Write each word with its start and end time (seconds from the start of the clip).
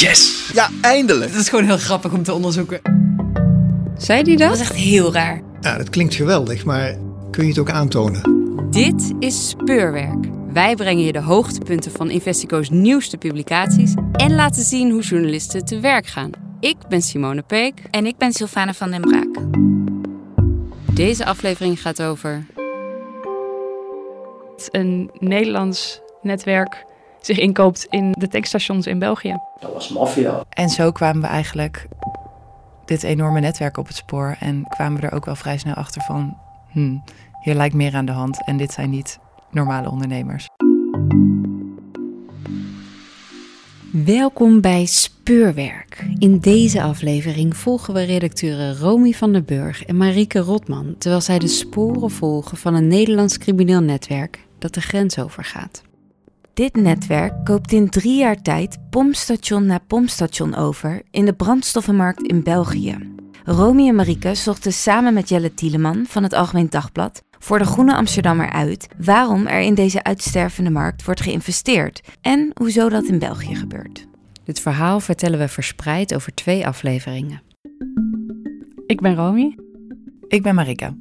Yes! 0.00 0.50
Ja, 0.52 0.68
eindelijk! 0.80 1.32
Dat 1.32 1.40
is 1.40 1.48
gewoon 1.48 1.64
heel 1.64 1.78
grappig 1.78 2.12
om 2.12 2.22
te 2.22 2.32
onderzoeken. 2.32 2.80
Zei 3.98 4.22
die 4.22 4.36
dat? 4.36 4.48
Dat 4.48 4.58
was 4.58 4.68
echt 4.68 4.78
heel 4.78 5.12
raar. 5.12 5.40
Ja, 5.60 5.76
dat 5.76 5.90
klinkt 5.90 6.14
geweldig, 6.14 6.64
maar 6.64 6.96
kun 7.30 7.42
je 7.42 7.48
het 7.48 7.58
ook 7.58 7.70
aantonen? 7.70 8.22
Dit 8.70 9.12
is 9.18 9.48
Speurwerk. 9.48 10.26
Wij 10.52 10.74
brengen 10.74 11.04
je 11.04 11.12
de 11.12 11.20
hoogtepunten 11.20 11.92
van 11.92 12.10
Investico's 12.10 12.70
nieuwste 12.70 13.16
publicaties 13.16 13.94
en 14.12 14.34
laten 14.34 14.62
zien 14.62 14.90
hoe 14.90 15.02
journalisten 15.02 15.64
te 15.64 15.80
werk 15.80 16.06
gaan. 16.06 16.30
Ik 16.60 16.76
ben 16.88 17.02
Simone 17.02 17.42
Peek. 17.42 17.74
En 17.90 18.06
ik 18.06 18.16
ben 18.16 18.32
Sylvana 18.32 18.74
van 18.74 18.90
den 18.90 19.00
Braak. 19.00 19.36
Deze 20.94 21.24
aflevering 21.24 21.80
gaat 21.80 22.02
over. 22.02 22.46
Een 24.70 25.10
Nederlands 25.18 26.00
netwerk 26.22 26.88
zich 27.20 27.38
inkoopt 27.38 27.86
in 27.90 28.12
de 28.18 28.28
tankstations 28.28 28.86
in 28.86 28.98
België. 28.98 29.38
Dat 29.60 29.72
was 29.72 29.88
maffia. 29.88 30.44
En 30.48 30.68
zo 30.68 30.92
kwamen 30.92 31.22
we 31.22 31.28
eigenlijk 31.28 31.88
dit 32.84 33.02
enorme 33.02 33.40
netwerk 33.40 33.76
op 33.76 33.86
het 33.86 33.96
spoor. 33.96 34.36
En 34.40 34.64
kwamen 34.68 35.00
we 35.00 35.06
er 35.06 35.12
ook 35.12 35.24
wel 35.24 35.36
vrij 35.36 35.58
snel 35.58 35.74
achter 35.74 36.02
van... 36.02 36.36
Hmm, 36.70 37.02
hier 37.42 37.54
lijkt 37.54 37.74
meer 37.74 37.94
aan 37.94 38.04
de 38.04 38.12
hand 38.12 38.44
en 38.44 38.56
dit 38.56 38.72
zijn 38.72 38.90
niet 38.90 39.18
normale 39.50 39.90
ondernemers. 39.90 40.48
Welkom 43.92 44.60
bij 44.60 44.86
Speurwerk. 44.86 46.04
In 46.18 46.38
deze 46.38 46.82
aflevering 46.82 47.56
volgen 47.56 47.94
we 47.94 48.02
redacteuren 48.02 48.78
Romy 48.78 49.12
van 49.12 49.32
der 49.32 49.44
Burg 49.44 49.84
en 49.84 49.96
Marieke 49.96 50.38
Rotman... 50.38 50.94
terwijl 50.98 51.22
zij 51.22 51.38
de 51.38 51.48
sporen 51.48 52.10
volgen 52.10 52.56
van 52.56 52.74
een 52.74 52.86
Nederlands 52.86 53.38
crimineel 53.38 53.80
netwerk 53.80 54.46
dat 54.58 54.74
de 54.74 54.80
grens 54.80 55.18
overgaat. 55.18 55.82
Dit 56.60 56.76
netwerk 56.76 57.44
koopt 57.44 57.72
in 57.72 57.90
drie 57.90 58.18
jaar 58.18 58.42
tijd 58.42 58.78
pompstation 58.90 59.66
na 59.66 59.78
pompstation 59.86 60.54
over 60.54 61.02
in 61.10 61.24
de 61.24 61.32
brandstoffenmarkt 61.32 62.22
in 62.22 62.42
België. 62.42 62.98
Romy 63.44 63.88
en 63.88 63.94
Marieke 63.94 64.34
zochten 64.34 64.72
samen 64.72 65.14
met 65.14 65.28
Jelle 65.28 65.54
Tieleman 65.54 66.04
van 66.06 66.22
het 66.22 66.32
Algemeen 66.32 66.70
Dagblad 66.70 67.22
voor 67.38 67.58
de 67.58 67.64
Groene 67.64 67.94
Amsterdammer 67.94 68.50
uit 68.50 68.88
waarom 68.98 69.46
er 69.46 69.60
in 69.60 69.74
deze 69.74 70.02
uitstervende 70.02 70.70
markt 70.70 71.04
wordt 71.04 71.20
geïnvesteerd 71.20 72.00
en 72.20 72.50
hoezo 72.54 72.88
dat 72.88 73.04
in 73.04 73.18
België 73.18 73.54
gebeurt. 73.54 74.06
Dit 74.44 74.60
verhaal 74.60 75.00
vertellen 75.00 75.38
we 75.38 75.48
verspreid 75.48 76.14
over 76.14 76.34
twee 76.34 76.66
afleveringen. 76.66 77.42
Ik 78.86 79.00
ben 79.00 79.14
Romy. 79.14 79.56
Ik 80.28 80.42
ben 80.42 80.54
Marika. 80.54 80.94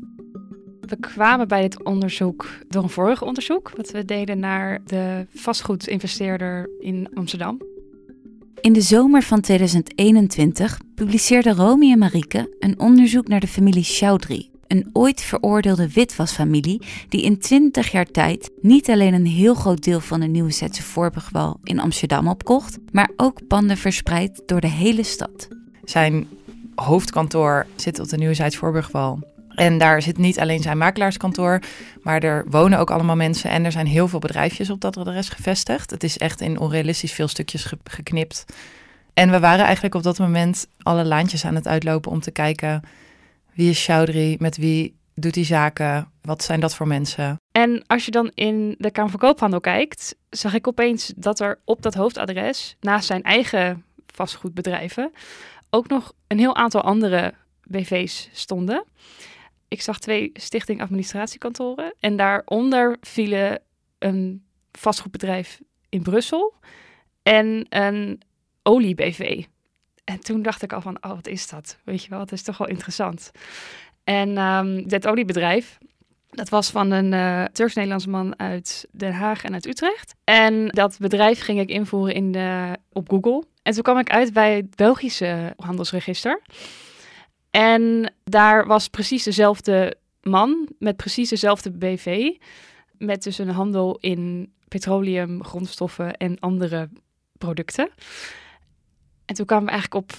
We 0.90 0.98
kwamen 1.00 1.48
bij 1.48 1.62
dit 1.62 1.84
onderzoek 1.84 2.48
door 2.68 2.84
een 2.84 2.90
vorig 2.90 3.22
onderzoek 3.24 3.72
wat 3.76 3.92
we 3.92 4.06
deden 4.06 4.40
naar 4.40 4.80
de 4.86 5.26
vastgoedinvesteerder 5.34 6.70
in 6.80 7.10
Amsterdam. 7.14 7.62
In 8.62 8.74
de 8.74 8.82
zomer 8.82 9.22
van 9.22 9.42
2021 9.42 10.80
publiceerden 10.96 11.56
Romy 11.56 11.92
en 11.92 12.00
Marieke 12.00 12.56
een 12.60 12.80
onderzoek 12.80 13.28
naar 13.28 13.40
de 13.40 13.48
familie 13.48 13.84
Chaudry, 13.84 14.50
een 14.68 14.90
ooit 14.94 15.22
veroordeelde 15.22 15.94
witwasfamilie 15.94 16.82
die 17.10 17.22
in 17.22 17.40
20 17.40 17.92
jaar 17.92 18.06
tijd 18.06 18.52
niet 18.62 18.90
alleen 18.90 19.14
een 19.14 19.26
heel 19.26 19.54
groot 19.54 19.84
deel 19.84 20.00
van 20.00 20.20
de 20.20 20.28
Nieuwe 20.28 20.52
Zetse 20.52 20.84
Voorburgwal 20.84 21.60
in 21.64 21.80
Amsterdam 21.80 22.28
opkocht, 22.28 22.78
maar 22.92 23.10
ook 23.16 23.48
panden 23.48 23.78
verspreid 23.78 24.44
door 24.46 24.62
de 24.62 24.70
hele 24.70 25.04
stad. 25.04 25.48
Zijn 25.84 26.28
hoofdkantoor 26.76 27.66
zit 27.76 28.00
op 28.00 28.08
de 28.08 28.18
Nieuwe 28.18 28.34
Zijds 28.34 28.58
Voorburgwal. 28.58 29.20
En 29.60 29.78
daar 29.78 30.02
zit 30.02 30.18
niet 30.18 30.40
alleen 30.40 30.62
zijn 30.62 30.78
makelaarskantoor, 30.78 31.60
maar 32.02 32.24
er 32.24 32.46
wonen 32.50 32.80
ook 32.80 32.92
allemaal 32.92 33.16
mensen 33.16 33.50
en 33.50 33.66
er 33.66 33.72
zijn 33.72 33.88
heel 33.88 34.08
veel 34.08 34.20
bedrijfjes 34.20 34.70
op 34.70 34.82
dat 34.82 34.98
adres 34.98 35.30
gevestigd. 35.30 35.90
Het 35.92 36.04
is 36.04 36.18
echt 36.18 36.42
in 36.42 36.60
onrealistisch 36.60 37.14
veel 37.14 37.28
stukjes 37.28 37.64
ge- 37.64 37.78
geknipt. 37.84 38.46
En 39.14 39.32
we 39.32 39.40
waren 39.40 39.66
eigenlijk 39.66 39.96
op 39.96 40.04
dat 40.04 40.20
moment 40.20 40.68
alle 40.82 41.06
laantjes 41.06 41.46
aan 41.46 41.56
het 41.56 41.68
uitlopen 41.68 42.12
om 42.12 42.20
te 42.20 42.32
kijken 42.32 42.82
wie 43.54 43.70
is 43.70 43.86
Chaudry, 43.86 44.36
met 44.40 44.58
wie 44.58 44.98
doet 45.16 45.36
hij 45.36 45.44
zaken, 45.44 46.12
wat 46.22 46.44
zijn 46.44 46.60
dat 46.60 46.76
voor 46.76 46.88
mensen. 46.88 47.40
En 47.52 47.84
als 47.88 48.06
je 48.06 48.12
dan 48.12 48.32
in 48.34 48.76
de 48.78 48.92
Kamer 48.92 49.12
van 49.12 49.20
Koophandel 49.20 49.60
kijkt, 49.60 50.16
zag 50.30 50.54
ik 50.54 50.68
opeens 50.68 51.14
dat 51.16 51.40
er 51.40 51.60
op 51.66 51.82
dat 51.82 51.94
hoofdadres, 51.94 52.76
naast 52.80 53.06
zijn 53.08 53.24
eigen 53.24 53.84
vastgoedbedrijven, 54.08 55.12
ook 55.70 55.88
nog 55.88 56.14
een 56.28 56.40
heel 56.40 56.56
aantal 56.56 56.82
andere 56.82 57.34
BV's 57.64 58.30
stonden. 58.32 58.84
Ik 59.70 59.82
zag 59.82 60.00
twee 60.00 60.30
stichting 60.34 60.82
administratiekantoren 60.82 61.94
en 62.00 62.16
daaronder 62.16 62.98
vielen 63.02 63.62
een 64.00 64.44
vastgoedbedrijf 64.72 65.60
in 65.90 66.02
Brussel 66.02 66.54
en 67.24 67.66
een 67.70 68.22
olie-BV. 68.64 69.44
En 70.04 70.20
toen 70.20 70.42
dacht 70.42 70.62
ik 70.62 70.74
al 70.74 70.82
van, 70.82 70.98
oh, 71.04 71.10
wat 71.12 71.28
is 71.28 71.48
dat? 71.48 71.78
Weet 71.84 72.04
je 72.04 72.10
wel, 72.10 72.20
het 72.20 72.32
is 72.32 72.44
toch 72.44 72.58
wel 72.58 72.68
interessant. 72.68 73.32
En 74.04 74.38
um, 74.38 74.88
dit 74.88 75.08
oliebedrijf, 75.08 75.78
dat 76.30 76.50
was 76.50 76.70
van 76.70 76.92
een 76.92 77.12
uh, 77.12 77.44
Turks-Nederlandse 77.44 78.10
man 78.10 78.40
uit 78.40 78.88
Den 78.92 79.14
Haag 79.14 79.44
en 79.44 79.54
uit 79.54 79.66
Utrecht. 79.66 80.16
En 80.24 80.68
dat 80.68 80.98
bedrijf 81.00 81.42
ging 81.42 81.60
ik 81.60 81.70
invoeren 81.70 82.14
in 82.14 82.32
de, 82.32 82.78
op 82.92 83.10
Google. 83.10 83.44
En 83.64 83.74
toen 83.74 83.84
kwam 83.84 83.98
ik 83.98 84.10
uit 84.10 84.34
bij 84.34 84.56
het 84.56 84.76
Belgische 84.76 85.54
handelsregister. 85.58 86.42
En 87.52 88.14
daar 88.24 88.66
was 88.66 88.88
precies 88.88 89.24
dezelfde 89.24 89.98
man 90.22 90.70
met 90.80 90.96
precies 90.96 91.30
dezelfde 91.30 91.72
BV. 91.72 92.30
Met 92.98 93.24
dus 93.24 93.38
een 93.38 93.50
handel 93.50 93.98
in 94.00 94.54
petroleum, 94.68 95.44
grondstoffen 95.44 96.18
en 96.18 96.40
andere 96.40 96.90
producten. 97.38 97.90
En 99.26 99.36
toen 99.36 99.46
kwamen 99.46 99.66
we 99.66 99.72
eigenlijk 99.72 100.04
op 100.04 100.18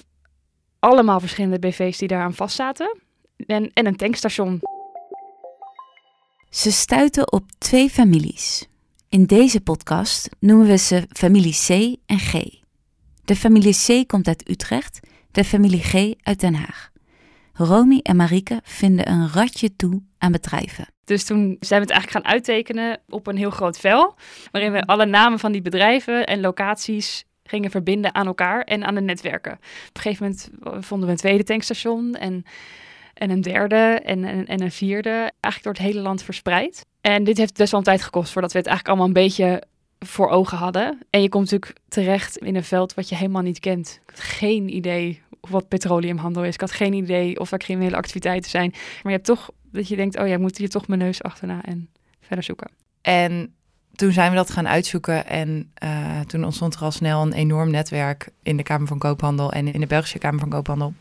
allemaal 0.79 1.21
verschillende 1.21 1.59
BV's 1.59 1.99
die 1.99 2.09
daaraan 2.09 2.35
vastzaten. 2.35 2.99
En, 3.47 3.71
en 3.73 3.87
een 3.87 3.97
tankstation. 3.97 4.61
Ze 6.51 6.73
stuiten 6.73 7.33
op 7.33 7.45
twee 7.59 7.91
families. 7.91 8.69
In 9.09 9.27
deze 9.27 9.61
podcast 9.61 10.29
noemen 10.39 10.67
we 10.67 10.77
ze 10.77 11.07
familie 11.09 11.55
C 11.67 11.99
en 12.07 12.19
G. 12.19 12.33
De 13.25 13.37
familie 13.37 13.75
C 13.75 14.09
komt 14.09 14.29
uit 14.29 14.49
Utrecht, 14.49 15.01
de 15.31 15.45
familie 15.45 15.83
G 15.83 16.15
uit 16.23 16.41
Den 16.41 16.55
Haag. 16.55 16.90
Romy 17.65 18.01
en 18.03 18.17
Marieke 18.17 18.61
vinden 18.63 19.09
een 19.09 19.29
ratje 19.29 19.77
toe 19.77 20.03
aan 20.19 20.33
bedrijven. 20.33 20.87
Dus 21.05 21.25
toen 21.25 21.57
zijn 21.61 21.81
we 21.81 21.87
het 21.87 21.91
eigenlijk 21.91 22.11
gaan 22.11 22.33
uittekenen 22.33 23.01
op 23.09 23.27
een 23.27 23.37
heel 23.37 23.51
groot 23.51 23.79
vel, 23.79 24.15
waarin 24.51 24.73
we 24.73 24.87
alle 24.87 25.07
namen 25.07 25.39
van 25.39 25.53
die 25.53 25.63
bedrijven 25.63 26.27
en 26.27 26.41
locaties 26.41 27.25
gingen 27.45 27.71
verbinden 27.71 28.15
aan 28.15 28.27
elkaar 28.27 28.63
en 28.63 28.85
aan 28.85 28.95
de 28.95 29.01
netwerken. 29.01 29.53
Op 29.53 29.61
een 29.93 30.03
gegeven 30.03 30.25
moment 30.25 30.51
vonden 30.87 31.07
we 31.07 31.13
een 31.13 31.21
tweede 31.21 31.45
tankstation 31.45 32.15
en, 32.15 32.45
en 33.15 33.31
een 33.31 33.41
derde 33.41 34.01
en, 34.05 34.25
en, 34.25 34.47
en 34.47 34.63
een 34.63 34.73
vierde, 34.73 35.33
eigenlijk 35.41 35.63
door 35.63 35.73
het 35.73 35.83
hele 35.83 36.01
land 36.01 36.23
verspreid. 36.23 36.87
En 37.01 37.25
dit 37.25 37.39
heeft 37.39 37.57
best 37.57 37.71
wel 37.71 37.81
een 37.81 37.87
tijd 37.87 38.03
gekost 38.03 38.33
voordat 38.33 38.53
we 38.53 38.59
het 38.59 38.67
eigenlijk 38.67 38.99
allemaal 38.99 39.17
een 39.17 39.29
beetje 39.29 39.63
voor 39.99 40.29
ogen 40.29 40.59
hadden. 40.59 40.99
En 41.11 41.23
je 41.23 41.29
komt 41.29 41.51
natuurlijk 41.51 41.81
terecht 41.89 42.37
in 42.37 42.57
een 42.57 42.65
veld 42.65 42.95
wat 42.95 43.09
je 43.09 43.15
helemaal 43.15 43.43
niet 43.43 43.59
kent. 43.59 44.01
Geen 44.07 44.75
idee 44.75 45.23
wat 45.41 45.69
petroleumhandel 45.69 46.45
is. 46.45 46.55
Ik 46.55 46.61
had 46.61 46.73
geen 46.73 46.93
idee 46.93 47.41
of 47.41 47.53
er 47.53 47.59
criminele 47.59 47.97
activiteiten 47.97 48.51
zijn. 48.51 48.71
Maar 48.71 49.13
je 49.13 49.19
hebt 49.19 49.25
toch 49.25 49.51
dat 49.73 49.89
je 49.89 49.97
denkt, 49.97 50.19
oh 50.19 50.27
ja, 50.27 50.35
ik 50.35 50.41
moet 50.41 50.59
hier 50.59 50.69
toch 50.69 50.89
mijn 50.89 51.01
neus 51.01 51.23
achterna 51.23 51.63
en 51.65 51.89
verder 52.21 52.45
zoeken. 52.45 52.71
En 53.03 53.55
toen 53.95 54.13
zijn 54.13 54.31
we 54.31 54.37
dat 54.37 54.51
gaan 54.51 54.69
uitzoeken 54.69 55.27
en 55.27 55.73
uh, 55.85 56.21
toen 56.21 56.45
ontstond 56.45 56.75
er 56.75 56.81
al 56.81 56.91
snel 56.91 57.23
een 57.23 57.33
enorm 57.33 57.71
netwerk 57.71 58.29
in 58.43 58.57
de 58.57 58.63
Kamer 58.63 58.87
van 58.87 58.99
Koophandel 58.99 59.53
en 59.53 59.73
in 59.73 59.81
de 59.81 59.87
Belgische 59.87 60.19
Kamer 60.19 60.41
van 60.41 60.49
Koophandel. 60.49 60.95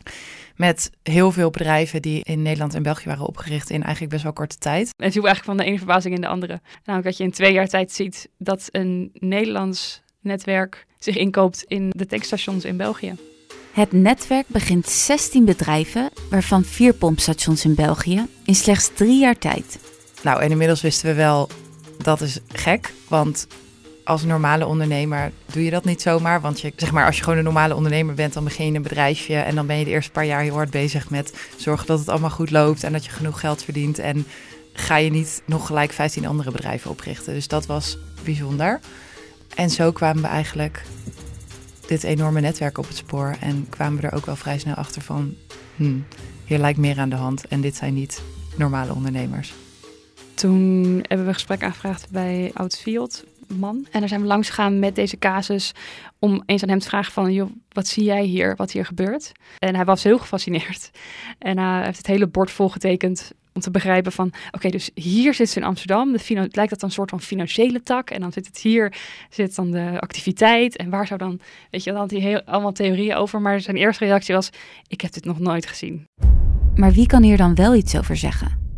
Met 0.56 0.90
heel 1.02 1.32
veel 1.32 1.50
bedrijven 1.50 2.02
die 2.02 2.24
in 2.24 2.42
Nederland 2.42 2.74
en 2.74 2.82
België 2.82 3.08
waren 3.08 3.26
opgericht 3.26 3.70
in 3.70 3.82
eigenlijk 3.82 4.12
best 4.12 4.22
wel 4.22 4.32
korte 4.32 4.58
tijd. 4.58 4.94
En 4.96 5.04
het 5.04 5.12
viel 5.12 5.26
eigenlijk 5.26 5.44
van 5.44 5.56
de 5.56 5.64
ene 5.64 5.78
verbazing 5.78 6.14
in 6.14 6.20
de 6.20 6.26
andere. 6.26 6.60
Namelijk 6.84 7.04
dat 7.04 7.16
je 7.16 7.24
in 7.24 7.30
twee 7.30 7.52
jaar 7.52 7.68
tijd 7.68 7.92
ziet 7.92 8.28
dat 8.38 8.68
een 8.70 9.10
Nederlands 9.12 10.02
netwerk 10.20 10.86
zich 10.98 11.16
inkoopt 11.16 11.62
in 11.62 11.90
de 11.96 12.06
tankstations 12.06 12.64
in 12.64 12.76
België. 12.76 13.14
Het 13.72 13.92
netwerk 13.92 14.46
begint 14.46 14.88
16 14.88 15.44
bedrijven, 15.44 16.10
waarvan 16.30 16.64
vier 16.64 16.94
pompstations 16.94 17.64
in 17.64 17.74
België, 17.74 18.26
in 18.44 18.54
slechts 18.54 18.90
drie 18.94 19.20
jaar 19.20 19.38
tijd. 19.38 19.78
Nou, 20.22 20.42
en 20.42 20.50
inmiddels 20.50 20.80
wisten 20.80 21.08
we 21.08 21.14
wel, 21.14 21.48
dat 21.98 22.20
is 22.20 22.38
gek, 22.48 22.92
want 23.08 23.46
als 24.04 24.24
normale 24.24 24.66
ondernemer 24.66 25.32
doe 25.52 25.64
je 25.64 25.70
dat 25.70 25.84
niet 25.84 26.02
zomaar. 26.02 26.40
Want 26.40 26.60
je, 26.60 26.72
zeg 26.76 26.92
maar, 26.92 27.06
als 27.06 27.16
je 27.16 27.22
gewoon 27.22 27.38
een 27.38 27.44
normale 27.44 27.74
ondernemer 27.74 28.14
bent, 28.14 28.32
dan 28.32 28.44
begin 28.44 28.66
je 28.66 28.76
een 28.76 28.82
bedrijfje 28.82 29.36
en 29.36 29.54
dan 29.54 29.66
ben 29.66 29.78
je 29.78 29.84
de 29.84 29.90
eerste 29.90 30.10
paar 30.10 30.26
jaar 30.26 30.42
heel 30.42 30.54
hard 30.54 30.70
bezig 30.70 31.10
met 31.10 31.32
zorgen 31.56 31.86
dat 31.86 31.98
het 31.98 32.08
allemaal 32.08 32.30
goed 32.30 32.50
loopt 32.50 32.84
en 32.84 32.92
dat 32.92 33.04
je 33.04 33.10
genoeg 33.10 33.40
geld 33.40 33.62
verdient. 33.62 33.98
En 33.98 34.26
ga 34.72 34.96
je 34.96 35.10
niet 35.10 35.42
nog 35.44 35.66
gelijk 35.66 35.92
15 35.92 36.26
andere 36.26 36.50
bedrijven 36.50 36.90
oprichten. 36.90 37.34
Dus 37.34 37.48
dat 37.48 37.66
was 37.66 37.98
bijzonder. 38.24 38.80
En 39.54 39.70
zo 39.70 39.92
kwamen 39.92 40.22
we 40.22 40.28
eigenlijk 40.28 40.82
dit 41.90 42.04
enorme 42.04 42.40
netwerk 42.40 42.78
op 42.78 42.88
het 42.88 42.96
spoor 42.96 43.36
en 43.40 43.66
kwamen 43.68 44.00
we 44.00 44.06
er 44.06 44.14
ook 44.14 44.26
wel 44.26 44.36
vrij 44.36 44.58
snel 44.58 44.74
achter 44.74 45.02
van, 45.02 45.34
hmm, 45.76 46.04
hier 46.44 46.58
lijkt 46.58 46.78
meer 46.78 46.98
aan 46.98 47.08
de 47.08 47.16
hand 47.16 47.46
en 47.46 47.60
dit 47.60 47.76
zijn 47.76 47.94
niet 47.94 48.22
normale 48.56 48.94
ondernemers. 48.94 49.52
Toen 50.34 50.82
hebben 50.82 51.22
we 51.22 51.26
een 51.26 51.34
gesprek 51.34 51.62
aangevraagd 51.62 52.10
bij 52.10 52.50
Oud 52.54 52.78
Field, 52.78 53.24
man. 53.46 53.86
En 53.90 54.00
daar 54.00 54.08
zijn 54.08 54.20
we 54.20 54.26
langs 54.26 54.48
gegaan 54.48 54.78
met 54.78 54.94
deze 54.94 55.18
casus 55.18 55.72
om 56.18 56.42
eens 56.46 56.62
aan 56.62 56.68
hem 56.68 56.78
te 56.78 56.88
vragen 56.88 57.12
van, 57.12 57.32
joh, 57.32 57.50
wat 57.68 57.86
zie 57.86 58.04
jij 58.04 58.24
hier, 58.24 58.56
wat 58.56 58.72
hier 58.72 58.84
gebeurt? 58.84 59.32
En 59.58 59.74
hij 59.74 59.84
was 59.84 60.02
heel 60.02 60.18
gefascineerd. 60.18 60.90
En 61.38 61.58
hij 61.58 61.84
heeft 61.84 61.98
het 61.98 62.06
hele 62.06 62.26
bord 62.26 62.50
volgetekend 62.50 63.32
te 63.60 63.70
begrijpen 63.70 64.12
van, 64.12 64.32
oké, 64.50 64.68
dus 64.70 64.90
hier 64.94 65.34
zit 65.34 65.50
ze 65.50 65.58
in 65.58 65.66
Amsterdam. 65.66 66.12
Het 66.12 66.56
lijkt 66.56 66.70
dat 66.70 66.82
een 66.82 66.90
soort 66.90 67.10
van 67.10 67.20
financiële 67.20 67.82
tak. 67.82 68.10
En 68.10 68.20
dan 68.20 68.32
zit 68.32 68.46
het 68.46 68.58
hier, 68.58 68.94
zit 69.30 69.54
dan 69.54 69.70
de 69.70 70.00
activiteit. 70.00 70.76
En 70.76 70.90
waar 70.90 71.06
zou 71.06 71.18
dan, 71.18 71.40
weet 71.70 71.84
je, 71.84 71.90
dan 71.90 72.00
had 72.00 72.10
hij 72.10 72.20
heel, 72.20 72.42
allemaal 72.42 72.72
theorieën 72.72 73.14
over. 73.14 73.40
Maar 73.40 73.60
zijn 73.60 73.76
eerste 73.76 74.04
reactie 74.04 74.34
was, 74.34 74.50
ik 74.86 75.00
heb 75.00 75.12
dit 75.12 75.24
nog 75.24 75.38
nooit 75.38 75.66
gezien. 75.66 76.06
Maar 76.74 76.92
wie 76.92 77.06
kan 77.06 77.22
hier 77.22 77.36
dan 77.36 77.54
wel 77.54 77.74
iets 77.74 77.98
over 77.98 78.16
zeggen? 78.16 78.69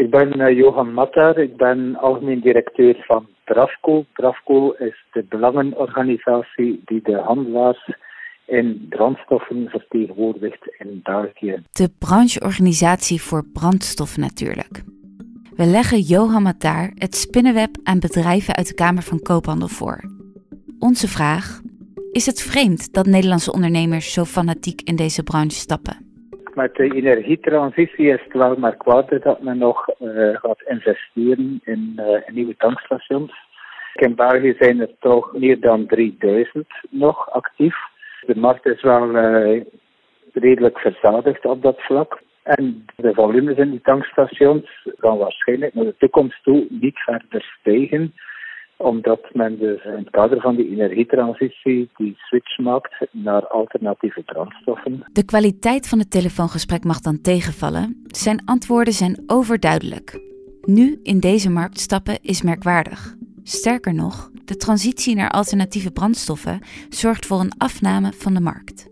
Ik 0.00 0.10
ben 0.10 0.40
uh, 0.40 0.56
Johan 0.56 0.92
Matter, 0.92 1.38
ik 1.38 1.56
ben 1.56 1.96
algemeen 1.96 2.40
directeur 2.40 3.04
van 3.06 3.26
DRAFCO. 3.44 4.04
DRAFCO 4.12 4.70
is 4.70 5.04
de 5.12 5.24
belangenorganisatie 5.28 6.80
die 6.84 7.00
de 7.02 7.16
handelaars 7.16 7.90
in 8.46 8.86
brandstoffen 8.88 9.68
vertegenwoordigt 9.68 10.76
in 10.78 11.00
België. 11.02 11.62
De 11.70 11.90
brancheorganisatie 11.98 13.22
voor 13.22 13.44
brandstoffen 13.52 14.20
natuurlijk. 14.20 14.82
We 15.56 15.66
leggen 15.66 16.00
Johan 16.00 16.42
Matar 16.42 16.90
het 16.94 17.14
spinnenweb 17.16 17.76
aan 17.82 17.98
bedrijven 17.98 18.54
uit 18.54 18.68
de 18.68 18.74
Kamer 18.74 19.02
van 19.02 19.20
Koophandel 19.22 19.68
voor. 19.68 20.00
Onze 20.78 21.08
vraag: 21.08 21.60
is 22.12 22.26
het 22.26 22.42
vreemd 22.42 22.92
dat 22.92 23.06
Nederlandse 23.06 23.52
ondernemers 23.52 24.12
zo 24.12 24.24
fanatiek 24.24 24.80
in 24.80 24.96
deze 24.96 25.22
branche 25.22 25.56
stappen? 25.56 26.09
Met 26.60 26.74
de 26.74 26.94
energietransitie 26.94 28.06
is 28.06 28.22
het 28.24 28.32
wel 28.32 28.56
merkwaardig 28.56 29.22
dat 29.22 29.42
men 29.42 29.58
nog 29.58 29.88
uh, 30.00 30.36
gaat 30.36 30.62
investeren 30.66 31.60
in, 31.64 31.92
in, 31.94 32.34
nieuwe 32.34 32.56
tankstations. 32.56 33.32
In 33.94 34.14
België 34.14 34.56
zijn 34.58 34.80
er 34.80 34.90
toch 34.98 35.32
meer 35.32 35.60
dan 35.60 35.86
3000 35.86 36.66
nog 36.90 37.30
actief. 37.30 37.76
De 38.26 38.36
markt 38.36 38.66
is 38.66 38.82
wel 38.82 39.08
uh, 39.10 39.62
redelijk 40.32 40.78
verzadigd 40.78 41.44
op 41.44 41.62
dat 41.62 41.80
vlak. 41.80 42.22
En 42.42 42.84
de 42.96 43.14
volumes 43.14 43.56
in 43.56 43.70
die 43.70 43.80
tankstations 43.82 44.86
gaan 44.98 45.18
waarschijnlijk 45.18 45.74
naar 45.74 45.84
de 45.84 45.96
toekomst 45.98 46.42
toe 46.42 46.66
niet 46.68 46.98
verder 46.98 47.56
stijgen 47.60 48.14
omdat 48.80 49.20
men 49.32 49.58
dus 49.58 49.84
in 49.84 49.92
het 49.92 50.10
kader 50.10 50.40
van 50.40 50.56
die 50.56 50.70
energietransitie 50.70 51.90
die 51.96 52.14
switch 52.16 52.58
maakt 52.58 52.94
naar 53.10 53.46
alternatieve 53.46 54.22
brandstoffen. 54.22 55.02
De 55.12 55.24
kwaliteit 55.24 55.88
van 55.88 55.98
het 55.98 56.10
telefoongesprek 56.10 56.84
mag 56.84 57.00
dan 57.00 57.20
tegenvallen. 57.20 58.02
Zijn 58.06 58.42
antwoorden 58.44 58.92
zijn 58.92 59.22
overduidelijk. 59.26 60.20
Nu 60.62 61.00
in 61.02 61.20
deze 61.20 61.50
markt 61.50 61.78
stappen 61.78 62.18
is 62.22 62.42
merkwaardig. 62.42 63.14
Sterker 63.42 63.94
nog, 63.94 64.30
de 64.44 64.56
transitie 64.56 65.16
naar 65.16 65.30
alternatieve 65.30 65.92
brandstoffen 65.92 66.60
zorgt 66.88 67.26
voor 67.26 67.40
een 67.40 67.58
afname 67.58 68.12
van 68.12 68.34
de 68.34 68.40
markt. 68.40 68.88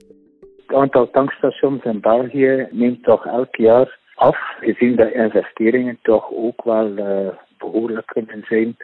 Het 0.66 0.76
aantal 0.76 1.10
tankstations 1.10 1.84
in 1.84 2.00
België 2.00 2.68
neemt 2.70 3.02
toch 3.02 3.26
elk 3.26 3.56
jaar 3.56 3.98
af, 4.14 4.38
gezien 4.60 4.96
dat 4.96 5.12
investeringen 5.12 5.98
toch 6.02 6.30
ook 6.32 6.64
wel 6.64 6.88
uh, 6.88 7.28
behoorlijk 7.58 8.06
kunnen 8.06 8.44
zijn 8.48 8.76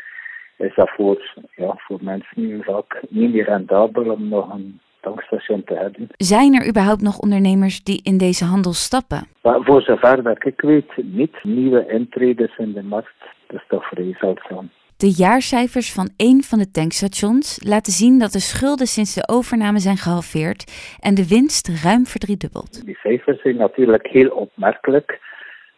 is 0.56 0.74
dat 0.74 0.90
voor, 0.90 1.34
ja, 1.56 1.74
voor 1.76 1.98
mensen 2.02 2.62
vaak 2.62 3.02
niet 3.08 3.32
meer 3.32 3.44
rendabel 3.44 4.10
om 4.12 4.28
nog 4.28 4.52
een 4.52 4.80
tankstation 5.00 5.64
te 5.64 5.74
hebben. 5.74 6.08
Zijn 6.16 6.54
er 6.54 6.68
überhaupt 6.68 7.02
nog 7.02 7.18
ondernemers 7.18 7.82
die 7.82 8.00
in 8.02 8.18
deze 8.18 8.44
handel 8.44 8.72
stappen? 8.72 9.26
Maar 9.42 9.62
voor 9.62 9.82
zover 9.82 10.22
dat 10.22 10.44
ik 10.44 10.60
weet, 10.60 10.92
niet 10.96 11.36
nieuwe 11.42 11.86
intreders 11.88 12.56
in 12.58 12.72
de 12.72 12.82
markt. 12.82 13.14
Dat 13.46 13.60
is 13.60 13.66
toch 13.68 13.88
vrij 13.88 14.16
zeldzaam. 14.20 14.70
De 14.96 15.12
jaarcijfers 15.16 15.92
van 15.92 16.08
één 16.16 16.42
van 16.42 16.58
de 16.58 16.70
tankstations 16.70 17.60
laten 17.66 17.92
zien 17.92 18.18
dat 18.18 18.32
de 18.32 18.40
schulden 18.40 18.86
sinds 18.86 19.14
de 19.14 19.28
overname 19.28 19.78
zijn 19.78 19.96
gehalveerd 19.96 20.62
en 21.00 21.14
de 21.14 21.28
winst 21.28 21.84
ruim 21.84 22.06
verdriedubbeld. 22.06 22.84
Die 22.86 22.98
cijfers 23.02 23.40
zijn 23.42 23.56
natuurlijk 23.56 24.06
heel 24.06 24.30
opmerkelijk. 24.30 25.20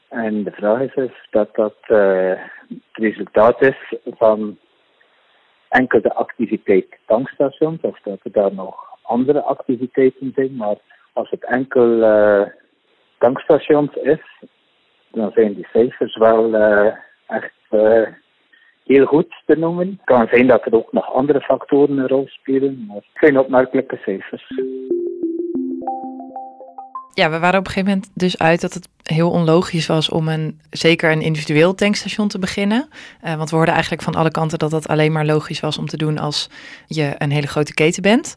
En 0.09 0.45
de 0.45 0.51
vraag 0.51 0.81
is 0.81 0.95
dus 0.95 1.27
dat 1.31 1.55
dat 1.55 1.77
uh, 1.89 2.33
het 2.69 2.79
resultaat 2.93 3.63
is 3.63 3.95
van 4.05 4.59
enkel 5.79 6.01
de 6.01 6.15
activiteit 6.15 6.87
tankstations, 7.07 7.81
of 7.81 8.01
dat 8.01 8.19
er 8.23 8.33
daar 8.33 8.55
nog 8.55 8.77
andere 9.03 9.43
activiteiten 9.43 10.33
zijn, 10.35 10.57
maar 10.57 10.77
als 11.13 11.31
het 11.31 11.45
enkel 11.45 11.89
uh, 11.89 12.43
tankstations 13.19 13.95
is, 13.95 14.25
dan 15.11 15.31
zijn 15.35 15.55
die 15.55 15.67
cijfers 15.73 16.17
wel 16.17 16.55
uh, 16.55 16.93
echt 17.27 17.53
uh, 17.71 18.07
heel 18.85 19.07
goed 19.07 19.43
te 19.47 19.59
noemen. 19.59 19.87
Het 19.87 20.05
kan 20.05 20.29
zijn 20.31 20.47
dat 20.47 20.67
er 20.67 20.75
ook 20.75 20.93
nog 20.93 21.13
andere 21.13 21.41
factoren 21.41 21.99
een 21.99 22.09
rol 22.09 22.27
spelen, 22.27 22.85
maar 22.87 22.97
het 22.97 23.07
zijn 23.15 23.39
opmerkelijke 23.39 23.97
cijfers 23.97 24.49
ja, 27.17 27.31
we 27.31 27.39
waren 27.39 27.59
op 27.59 27.67
een 27.67 27.73
gegeven 27.73 27.95
moment 27.95 28.11
dus 28.15 28.39
uit 28.39 28.61
dat 28.61 28.75
het 28.75 28.89
heel 29.03 29.31
onlogisch 29.31 29.87
was 29.87 30.09
om 30.09 30.29
een, 30.29 30.61
zeker 30.71 31.11
een 31.11 31.23
individueel 31.23 31.75
tankstation 31.75 32.29
te 32.29 32.39
beginnen. 32.39 32.89
Uh, 33.25 33.35
want 33.35 33.51
we 33.51 33.57
hoorden 33.57 33.75
eigenlijk 33.75 34.03
van 34.03 34.15
alle 34.15 34.31
kanten 34.31 34.59
dat 34.59 34.71
dat 34.71 34.89
alleen 34.89 35.13
maar 35.13 35.27
logisch 35.27 35.61
was 35.61 35.79
om 35.79 35.87
te 35.87 35.97
doen 35.97 36.19
als 36.19 36.51
je 36.87 37.15
een 37.19 37.31
hele 37.31 37.47
grote 37.47 37.75
keten 37.75 38.03
bent 38.03 38.35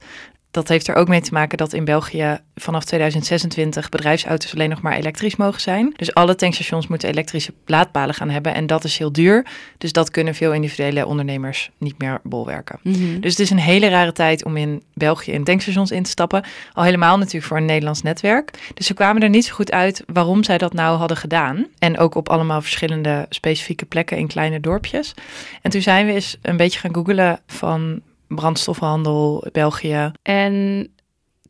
dat 0.51 0.67
heeft 0.67 0.87
er 0.87 0.95
ook 0.95 1.07
mee 1.07 1.21
te 1.21 1.33
maken 1.33 1.57
dat 1.57 1.73
in 1.73 1.85
België 1.85 2.39
vanaf 2.55 2.83
2026 2.83 3.89
bedrijfsauto's 3.89 4.53
alleen 4.53 4.69
nog 4.69 4.81
maar 4.81 4.93
elektrisch 4.93 5.35
mogen 5.35 5.61
zijn. 5.61 5.93
Dus 5.95 6.13
alle 6.13 6.35
tankstations 6.35 6.87
moeten 6.87 7.09
elektrische 7.09 7.53
laadpalen 7.65 8.15
gaan 8.15 8.29
hebben 8.29 8.53
en 8.53 8.67
dat 8.67 8.83
is 8.83 8.97
heel 8.97 9.11
duur. 9.11 9.45
Dus 9.77 9.91
dat 9.91 10.11
kunnen 10.11 10.35
veel 10.35 10.53
individuele 10.53 11.05
ondernemers 11.05 11.69
niet 11.77 11.99
meer 11.99 12.19
bolwerken. 12.23 12.79
Mhm. 12.83 13.19
Dus 13.19 13.31
het 13.31 13.39
is 13.39 13.49
een 13.49 13.59
hele 13.59 13.87
rare 13.87 14.11
tijd 14.11 14.45
om 14.45 14.57
in 14.57 14.83
België 14.93 15.31
in 15.31 15.43
tankstations 15.43 15.91
in 15.91 16.03
te 16.03 16.09
stappen. 16.09 16.43
Al 16.73 16.83
helemaal 16.83 17.17
natuurlijk 17.17 17.45
voor 17.45 17.57
een 17.57 17.65
Nederlands 17.65 18.01
netwerk. 18.01 18.71
Dus 18.73 18.85
ze 18.85 18.93
kwamen 18.93 19.21
er 19.21 19.29
niet 19.29 19.45
zo 19.45 19.53
goed 19.53 19.71
uit 19.71 20.03
waarom 20.13 20.43
zij 20.43 20.57
dat 20.57 20.73
nou 20.73 20.97
hadden 20.97 21.17
gedaan. 21.17 21.67
En 21.79 21.97
ook 21.97 22.15
op 22.15 22.29
allemaal 22.29 22.61
verschillende 22.61 23.25
specifieke 23.29 23.85
plekken 23.85 24.17
in 24.17 24.27
kleine 24.27 24.59
dorpjes. 24.59 25.13
En 25.61 25.71
toen 25.71 25.81
zijn 25.81 26.05
we 26.05 26.11
eens 26.11 26.37
een 26.41 26.57
beetje 26.57 26.79
gaan 26.79 26.93
googelen 26.93 27.39
van 27.47 28.01
brandstoffenhandel, 28.35 29.47
België. 29.51 30.11
En 30.21 30.87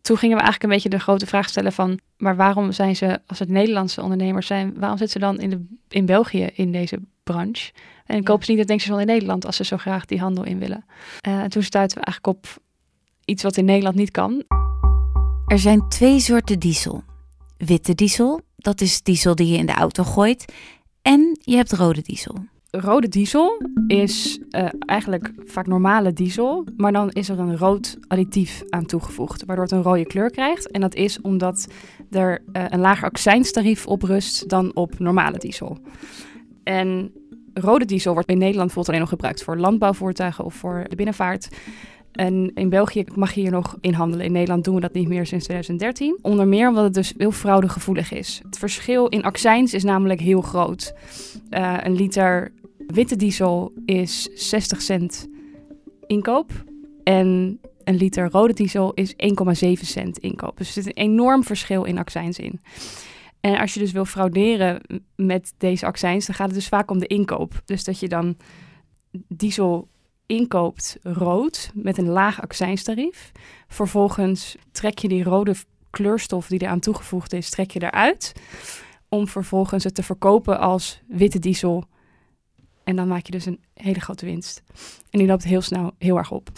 toen 0.02 0.18
gingen 0.18 0.38
we 0.38 0.44
eigenlijk 0.44 0.64
een 0.64 0.70
beetje 0.70 0.98
de 0.98 1.04
grote 1.04 1.26
vraag 1.28 1.50
stellen 1.50 1.74
van, 1.74 2.00
maar 2.18 2.36
waarom 2.36 2.72
zijn 2.72 2.96
ze, 2.96 3.20
als 3.28 3.40
het 3.40 3.50
Nederlandse 3.50 4.02
ondernemers 4.02 4.48
zijn, 4.48 4.74
waarom 4.80 4.98
zitten 4.98 5.22
ze 5.22 5.26
dan 5.26 5.40
in, 5.40 5.50
de, 5.50 5.66
in 5.88 6.06
België 6.06 6.50
in 6.54 6.72
deze 6.72 7.00
branche? 7.24 7.72
En 8.06 8.24
kopen 8.24 8.46
ze 8.46 8.52
niet 8.52 8.70
het 8.70 8.86
wel 8.86 9.00
in 9.00 9.06
Nederland 9.06 9.46
als 9.46 9.56
ze 9.56 9.64
zo 9.64 9.78
graag 9.78 10.06
die 10.06 10.20
handel 10.20 10.44
in 10.44 10.60
willen? 10.60 10.86
Uh, 11.28 11.40
en 11.40 11.50
toen 11.50 11.64
stuiten 11.64 11.98
we 11.98 12.04
eigenlijk 12.04 12.38
op 12.38 12.62
iets 13.26 13.44
wat 13.44 13.58
in 13.58 13.66
Nederland 13.66 13.96
niet 13.96 14.12
kan. 14.12 14.44
Er 15.48 15.60
zijn 15.60 15.90
twee 15.90 16.20
soorten 16.20 16.60
diesel. 16.60 17.04
Witte 17.58 17.96
diesel, 17.96 18.42
dat 18.56 18.82
is 18.82 19.02
diesel 19.02 19.36
die 19.36 19.48
je 19.48 19.58
in 19.58 19.66
de 19.66 19.74
auto 19.74 20.04
gooit. 20.04 20.54
En 21.02 21.40
je 21.42 21.56
hebt 21.56 21.74
rode 21.74 22.02
diesel 22.02 22.36
rode 22.72 23.08
diesel 23.08 23.62
is 23.88 24.40
uh, 24.50 24.70
eigenlijk 24.80 25.34
vaak 25.46 25.68
normale 25.68 26.14
diesel, 26.14 26.66
maar 26.78 26.92
dan 26.92 27.10
is 27.10 27.30
er 27.30 27.40
een 27.40 27.58
rood 27.58 27.98
additief 28.08 28.64
aan 28.70 28.86
toegevoegd, 28.86 29.46
waardoor 29.46 29.66
het 29.66 29.74
een 29.74 29.82
rode 29.82 30.06
kleur 30.06 30.32
krijgt. 30.32 30.72
En 30.72 30.82
dat 30.82 30.96
is 30.96 31.22
omdat 31.22 31.68
er 32.12 32.42
uh, 32.54 32.64
een 32.68 32.80
lager 32.80 33.08
accijnstarief 33.08 33.88
op 33.88 34.02
rust 34.02 34.50
dan 34.50 34.76
op 34.76 35.00
normale 35.00 35.38
diesel. 35.38 35.78
En 36.64 37.12
rode 37.54 37.86
diesel 37.86 38.14
wordt 38.14 38.30
in 38.30 38.38
Nederland 38.38 38.74
bijvoorbeeld 38.74 38.88
alleen 38.88 39.00
nog 39.00 39.10
gebruikt 39.10 39.44
voor 39.44 39.58
landbouwvoertuigen 39.58 40.46
of 40.46 40.54
voor 40.54 40.86
de 40.90 40.96
binnenvaart. 40.96 41.50
En 42.12 42.52
in 42.54 42.70
België 42.70 43.04
mag 43.16 43.34
je 43.34 43.42
hier 43.42 43.52
nog 43.52 43.78
in 43.82 43.94
handelen. 43.94 44.26
In 44.26 44.32
Nederland 44.32 44.64
doen 44.64 44.76
we 44.76 44.82
dat 44.82 44.94
niet 44.94 45.08
meer 45.08 45.26
sinds 45.26 45.46
2013. 45.46 46.20
Onder 46.22 46.48
meer 46.48 46.68
omdat 46.68 46.84
het 46.84 46.94
dus 46.94 47.14
heel 47.18 47.32
fraudegevoelig 47.32 48.12
is. 48.12 48.42
Het 48.46 48.58
verschil 48.58 49.08
in 49.08 49.24
accijns 49.24 49.74
is 49.74 49.84
namelijk 49.84 50.20
heel 50.20 50.42
groot. 50.42 50.94
Uh, 51.50 51.78
een 51.84 51.96
liter 51.96 52.52
Witte 52.94 53.16
diesel 53.16 53.74
is 53.86 54.30
60 54.34 54.82
cent 54.82 55.28
inkoop. 56.08 56.64
En 57.04 57.60
een 57.84 57.96
liter 57.96 58.30
rode 58.32 58.54
diesel 58.54 58.94
is 58.94 59.14
1,7 59.14 59.18
cent 59.72 60.18
inkoop. 60.18 60.58
Dus 60.58 60.68
er 60.68 60.74
zit 60.74 60.86
een 60.86 61.04
enorm 61.04 61.44
verschil 61.44 61.84
in 61.84 61.98
accijns 61.98 62.40
in. 62.40 62.62
En 63.40 63.58
als 63.58 63.74
je 63.74 63.80
dus 63.80 63.92
wil 63.92 64.06
frauderen 64.06 64.82
met 65.16 65.54
deze 65.58 65.86
accijns, 65.86 66.26
dan 66.26 66.36
gaat 66.36 66.48
het 66.48 66.56
dus 66.56 66.68
vaak 66.68 66.92
om 66.92 67.00
de 67.00 67.08
inkoop. 67.08 67.62
Dus 67.66 67.84
dat 67.84 68.00
je 68.00 68.08
dan 68.08 68.38
diesel 69.28 69.88
inkoopt 70.26 70.98
rood 71.04 71.72
met 71.74 71.98
een 71.98 72.10
laag 72.10 72.42
accijnstarief. 72.42 73.32
Vervolgens 73.68 74.56
trek 74.72 75.00
je 75.00 75.08
die 75.08 75.24
rode 75.24 75.56
kleurstof 75.90 76.48
die 76.48 76.62
eraan 76.62 76.80
toegevoegd 76.80 77.34
is, 77.34 77.50
trek 77.50 77.72
je 77.72 77.84
eruit. 77.84 78.34
Om 79.10 79.28
vervolgens 79.28 79.84
het 79.84 79.96
te 79.96 80.04
verkopen 80.04 80.60
als 80.60 81.02
witte 81.08 81.40
diesel 81.40 81.88
en 82.90 82.96
dan 82.96 83.08
maak 83.08 83.26
je 83.26 83.32
dus 83.32 83.46
een 83.46 83.60
hele 83.74 84.00
grote 84.00 84.26
winst. 84.26 84.62
En 85.10 85.20
die 85.20 85.28
loopt 85.28 85.44
heel 85.44 85.62
snel 85.62 85.92
heel 85.98 86.18
erg 86.18 86.32
op. 86.32 86.50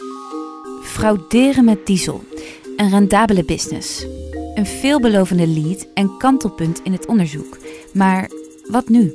Frauderen 0.84 1.66
met 1.66 1.86
diesel. 1.86 2.24
Een 2.78 2.90
rendabele 2.90 3.44
business. 3.44 4.06
Een 4.56 4.66
veelbelovende 4.66 5.48
lead 5.48 5.88
en 5.94 6.18
kantelpunt 6.18 6.80
in 6.84 6.92
het 6.92 7.06
onderzoek. 7.06 7.58
Maar 7.94 8.30
wat 8.70 8.90
nu? 8.90 9.14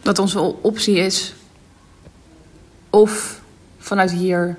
Dat 0.00 0.18
onze 0.18 0.40
optie 0.40 0.96
is 0.96 1.34
of 2.90 3.40
vanuit 3.78 4.12
hier 4.12 4.58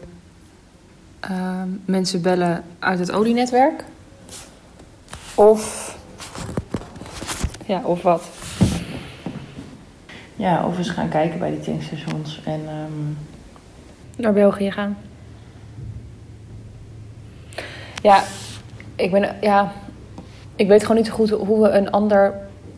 uh, 1.31 1.61
mensen 1.85 2.21
bellen 2.21 2.63
uit 2.79 2.99
het 2.99 3.11
olienetwerk. 3.11 3.83
Of. 5.35 5.95
Ja, 7.65 7.81
of 7.85 8.01
wat? 8.01 8.42
Ja, 10.43 10.65
of 10.65 10.77
eens 10.77 10.89
gaan 10.89 11.09
kijken 11.09 11.39
bij 11.39 11.49
die 11.49 11.59
tankstations 11.59 12.41
en. 12.45 12.59
Um... 12.59 13.17
Naar 14.15 14.33
België 14.33 14.71
gaan. 14.71 14.97
Ja, 18.01 18.23
ik 18.95 19.11
ben. 19.11 19.35
Ja, 19.41 19.71
ik 20.55 20.67
weet 20.67 20.81
gewoon 20.81 20.97
niet 20.97 21.05
zo 21.05 21.13
goed 21.13 21.29
hoe 21.29 21.61
we 21.61 21.69
een 21.69 21.91
ander. 21.91 22.33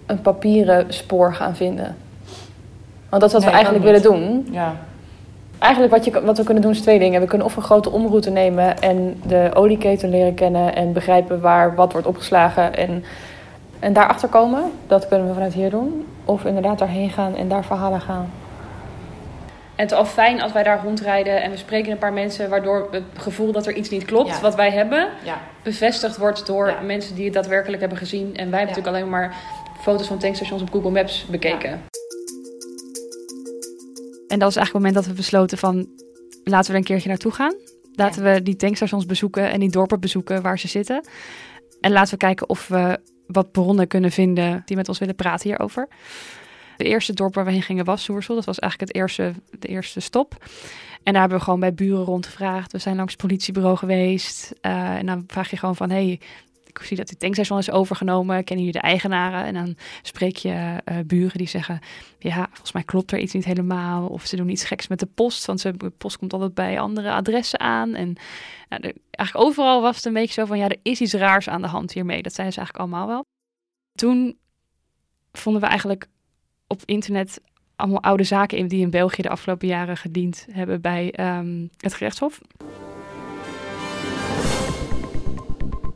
een 0.06 0.22
papieren 0.22 0.94
spoor 0.94 1.34
gaan 1.34 1.56
vinden. 1.56 1.96
Want 3.10 3.22
dat 3.22 3.24
is 3.24 3.32
wat 3.32 3.42
Nee, 3.42 3.50
we 3.50 3.56
eigenlijk 3.56 3.86
willen 3.86 4.02
doen. 4.02 4.48
Ja. 4.52 4.76
Eigenlijk 5.60 5.94
wat, 5.94 6.06
je, 6.06 6.22
wat 6.22 6.38
we 6.38 6.44
kunnen 6.44 6.64
doen 6.64 6.72
is 6.72 6.82
twee 6.82 7.00
dingen. 7.00 7.22
We 7.22 7.28
kunnen 7.28 7.48
of 7.48 7.56
een 7.56 7.62
grote 7.62 7.92
omroute 7.92 8.30
nemen 8.30 8.80
en 8.80 9.22
de 9.28 9.52
olieketen 9.54 10.10
leren 10.10 10.34
kennen 10.34 10.76
en 10.76 10.94
begrijpen 10.94 11.42
waar 11.42 11.76
wat 11.76 11.92
wordt 11.92 12.08
opgeslagen 12.08 12.76
en, 12.76 13.04
en 13.86 13.94
daarachter 13.94 14.30
komen. 14.30 14.72
Dat 14.88 15.08
kunnen 15.08 15.28
we 15.28 15.34
vanuit 15.34 15.54
hier 15.54 15.70
doen. 15.70 16.06
Of 16.26 16.46
inderdaad 16.46 16.80
daarheen 16.80 17.10
gaan 17.10 17.36
en 17.36 17.48
daar 17.48 17.66
verhalen 17.66 18.02
gaan. 18.02 18.32
En 19.76 19.84
het 19.84 19.92
is 19.92 19.98
al 19.98 20.06
fijn 20.06 20.42
als 20.42 20.52
wij 20.52 20.64
daar 20.64 20.84
rondrijden 20.84 21.42
en 21.44 21.52
we 21.52 21.58
spreken 21.58 21.92
een 21.92 21.98
paar 21.98 22.14
mensen, 22.14 22.50
waardoor 22.50 22.88
het 22.92 23.04
gevoel 23.18 23.52
dat 23.52 23.66
er 23.66 23.74
iets 23.74 23.90
niet 23.90 24.06
klopt, 24.06 24.30
Ja. 24.30 24.40
wat 24.42 24.56
wij 24.56 24.72
hebben, 24.72 25.08
Ja. 25.24 25.42
bevestigd 25.64 26.18
wordt 26.18 26.46
door 26.46 26.68
Ja. 26.68 26.82
mensen 26.82 27.16
die 27.16 27.26
het 27.26 27.34
daadwerkelijk 27.34 27.80
hebben 27.80 27.98
gezien. 27.98 28.26
En 28.26 28.50
wij 28.50 28.60
hebben 28.60 28.60
natuurlijk 28.60 28.88
alleen 28.88 29.10
maar 29.10 29.36
foto's 29.82 30.08
van 30.08 30.18
tankstations 30.18 30.62
op 30.62 30.72
Google 30.72 30.92
Maps 30.92 31.26
bekeken. 31.26 31.70
En 34.28 34.40
dat 34.40 34.50
is 34.50 34.56
eigenlijk 34.56 34.64
het 34.66 34.74
moment 34.74 34.94
dat 34.94 35.06
we 35.06 35.14
besloten 35.14 35.58
van 35.58 35.88
laten 36.44 36.66
we 36.66 36.72
er 36.72 36.80
een 36.80 36.84
keertje 36.86 37.10
naartoe 37.10 37.32
gaan. 37.32 37.54
Laten 37.96 38.24
we 38.24 38.42
die 38.44 38.56
tankstations 38.56 39.06
bezoeken 39.06 39.52
en 39.52 39.60
die 39.60 39.72
dorpen 39.72 40.00
bezoeken 40.00 40.42
waar 40.42 40.60
ze 40.60 40.68
zitten. 40.68 41.06
En 41.82 41.92
laten 41.92 42.12
we 42.12 42.18
kijken 42.18 42.50
of 42.50 42.68
we 42.68 43.00
wat 43.28 43.52
bronnen 43.52 43.88
kunnen 43.88 44.12
vinden 44.12 44.62
die 44.66 44.76
met 44.76 44.88
ons 44.88 45.00
willen 45.00 45.16
praten 45.16 45.50
hierover. 45.50 45.88
De 46.78 46.84
eerste 46.84 47.14
dorp 47.14 47.36
waar 47.36 47.46
we 47.46 47.52
heen 47.52 47.62
gingen 47.62 47.86
was 47.86 48.04
Soersel. 48.04 48.36
Dat 48.36 48.46
was 48.46 48.60
eigenlijk 48.60 48.92
het 48.92 49.02
eerste, 49.02 49.34
de 49.60 49.68
eerste 49.68 50.00
stop. 50.00 50.46
En 51.04 51.12
daar 51.12 51.22
hebben 51.22 51.38
we 51.38 51.44
gewoon 51.44 51.60
bij 51.60 51.74
buren 51.74 52.06
rondgevraagd. 52.06 52.72
We 52.72 52.78
zijn 52.78 52.96
langs 52.96 53.12
het 53.12 53.22
politiebureau 53.22 53.78
geweest. 53.78 54.54
Eh, 54.62 54.96
en 54.96 55.06
dan 55.06 55.24
vraag 55.28 55.50
je 55.50 55.58
gewoon 55.58 55.76
van... 55.76 55.90
Hey, 55.90 56.20
ik 56.80 56.86
zie 56.86 56.98
dat 56.98 57.08
die 57.08 57.18
tankstation 57.18 57.60
is 57.60 57.72
overgenomen. 57.72 58.44
Kennen 58.44 58.66
jullie 58.66 58.82
de 58.82 58.88
eigenaren? 58.88 59.44
En 59.44 59.54
dan 59.54 59.76
spreek 60.02 60.36
je 60.36 60.82
eh, 60.84 60.98
buren 61.06 61.38
die 61.38 61.48
zeggen... 61.48 61.80
Ja, 62.20 62.46
volgens 62.48 62.72
mij 62.72 62.84
klopt 62.84 63.12
er 63.12 63.20
iets 63.20 63.34
niet 63.34 63.46
helemaal. 63.46 64.08
Of 64.08 64.26
ze 64.26 64.36
doen 64.36 64.50
iets 64.50 64.64
geks 64.64 64.88
met 64.88 65.00
de 65.00 65.06
post. 65.06 65.46
Want 65.46 65.62
de 65.62 65.90
post 65.98 66.18
komt 66.18 66.34
altijd 66.34 66.54
bij 66.54 66.80
andere 66.80 67.12
adressen 67.12 67.60
aan. 67.60 67.94
En 67.94 68.16
nou, 68.70 68.94
eigenlijk 69.12 69.48
overal 69.48 69.82
was 69.82 69.96
het 69.96 70.06
een 70.06 70.14
beetje 70.14 70.34
zo 70.34 70.46
van... 70.46 70.58
Ja, 70.58 70.68
er 70.68 70.80
is 70.82 71.02
iets 71.02 71.14
raars 71.14 71.50
aan 71.50 71.62
de 71.62 71.68
hand 71.68 71.94
hiermee. 71.94 72.22
Dat 72.22 72.34
zeiden 72.34 72.56
ze 72.56 72.62
eigenlijk 72.62 72.90
allemaal 72.90 73.08
wel. 73.08 73.26
Toen 73.94 74.38
vonden 75.32 75.62
we 75.62 75.68
eigenlijk 75.68 76.08
op 76.68 76.82
internet 76.86 77.42
allemaal 77.76 78.02
oude 78.02 78.24
zaken 78.24 78.58
in 78.58 78.68
die 78.68 78.82
in 78.82 78.90
België 78.90 79.22
de 79.22 79.30
afgelopen 79.30 79.68
jaren 79.68 79.98
gediend 79.98 80.48
hebben 80.52 80.82
bij 80.82 81.12
ehm, 81.12 81.68
het 81.78 81.94
gerechtshof. 81.94 82.42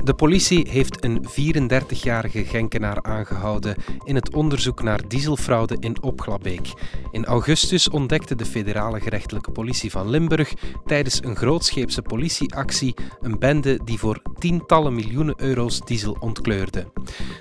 De 0.10 0.16
politie 0.16 0.70
heeft 0.70 1.04
een 1.04 1.26
34-jarige 1.26 2.46
Genkenaar 2.46 3.02
aangehouden 3.02 3.76
in 4.04 4.16
het 4.16 4.34
onderzoek 4.34 4.84
naar 4.84 5.08
dieselfraude 5.08 5.78
in 5.80 6.04
Opglabeek. 6.04 6.74
In 7.12 7.26
augustus 7.26 7.90
ontdekte 7.90 8.36
de 8.36 8.46
federale 8.46 9.00
gerechtelijke 9.00 9.52
politie 9.52 9.92
van 9.92 10.10
Limburg 10.10 10.54
tijdens 10.86 11.24
een 11.24 11.36
grootscheepse 11.36 12.02
politieactie 12.02 12.94
een 13.22 13.40
bende 13.40 13.80
die 13.86 14.00
voor 14.00 14.22
tientallen 14.40 14.96
miljoenen 14.96 15.36
euro's 15.38 15.80
diesel 15.80 16.18
ontkleurde. 16.20 16.92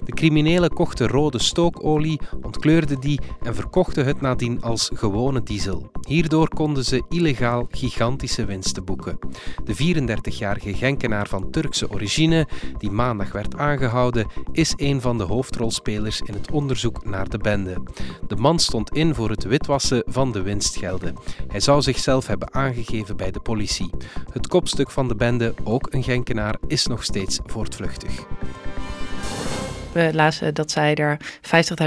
De 0.05 0.13
criminelen 0.13 0.73
kochten 0.73 1.09
rode 1.09 1.39
stookolie, 1.39 2.21
ontkleurden 2.43 3.01
die 3.01 3.21
en 3.43 3.55
verkochten 3.55 4.05
het 4.05 4.21
nadien 4.21 4.63
als 4.63 4.91
gewone 4.95 5.43
diesel. 5.43 5.91
Hierdoor 6.09 6.49
konden 6.49 6.85
ze 6.85 7.03
illegaal 7.09 7.67
gigantische 7.71 8.45
winsten 8.45 8.85
boeken. 8.85 9.19
De 9.65 9.75
34-jarige 9.75 10.75
Genkenaar 10.75 11.29
van 11.29 11.51
Turkse 11.51 11.91
origine, 11.91 12.49
die 12.79 12.91
maandag 12.91 13.33
werd 13.33 13.57
aangehouden, 13.57 14.27
is 14.53 14.73
een 14.77 15.01
van 15.01 15.19
de 15.19 15.25
hoofdrolspelers 15.25 16.21
in 16.21 16.35
het 16.35 16.51
onderzoek 16.51 17.05
naar 17.05 17.29
de 17.29 17.39
bende. 17.39 17.83
De 18.27 18.37
man 18.37 18.59
stond 18.59 18.91
in 18.91 19.15
voor 19.15 19.31
het 19.31 19.45
witwassen 19.45 20.03
van 20.07 20.33
de 20.33 20.43
winstgelden. 20.43 21.17
Hij 21.49 21.61
zou 21.61 21.83
zichzelf 21.83 22.27
hebben 22.27 22.55
aangegeven 22.55 23.17
bij 23.17 23.31
de 23.31 23.41
politie. 23.41 23.91
Het 24.33 24.47
kopstuk 24.47 24.91
van 24.91 25.09
de 25.09 25.15
bende, 25.15 25.55
ook 25.65 25.93
een 25.93 26.03
Genkenaar, 26.03 26.57
is 26.67 26.87
nog 26.87 27.05
steeds 27.05 27.39
voortvluchtig. 27.47 28.27
We 29.93 30.11
lazen 30.15 30.55
dat 30.55 30.71
zij 30.71 30.95
er 30.95 31.21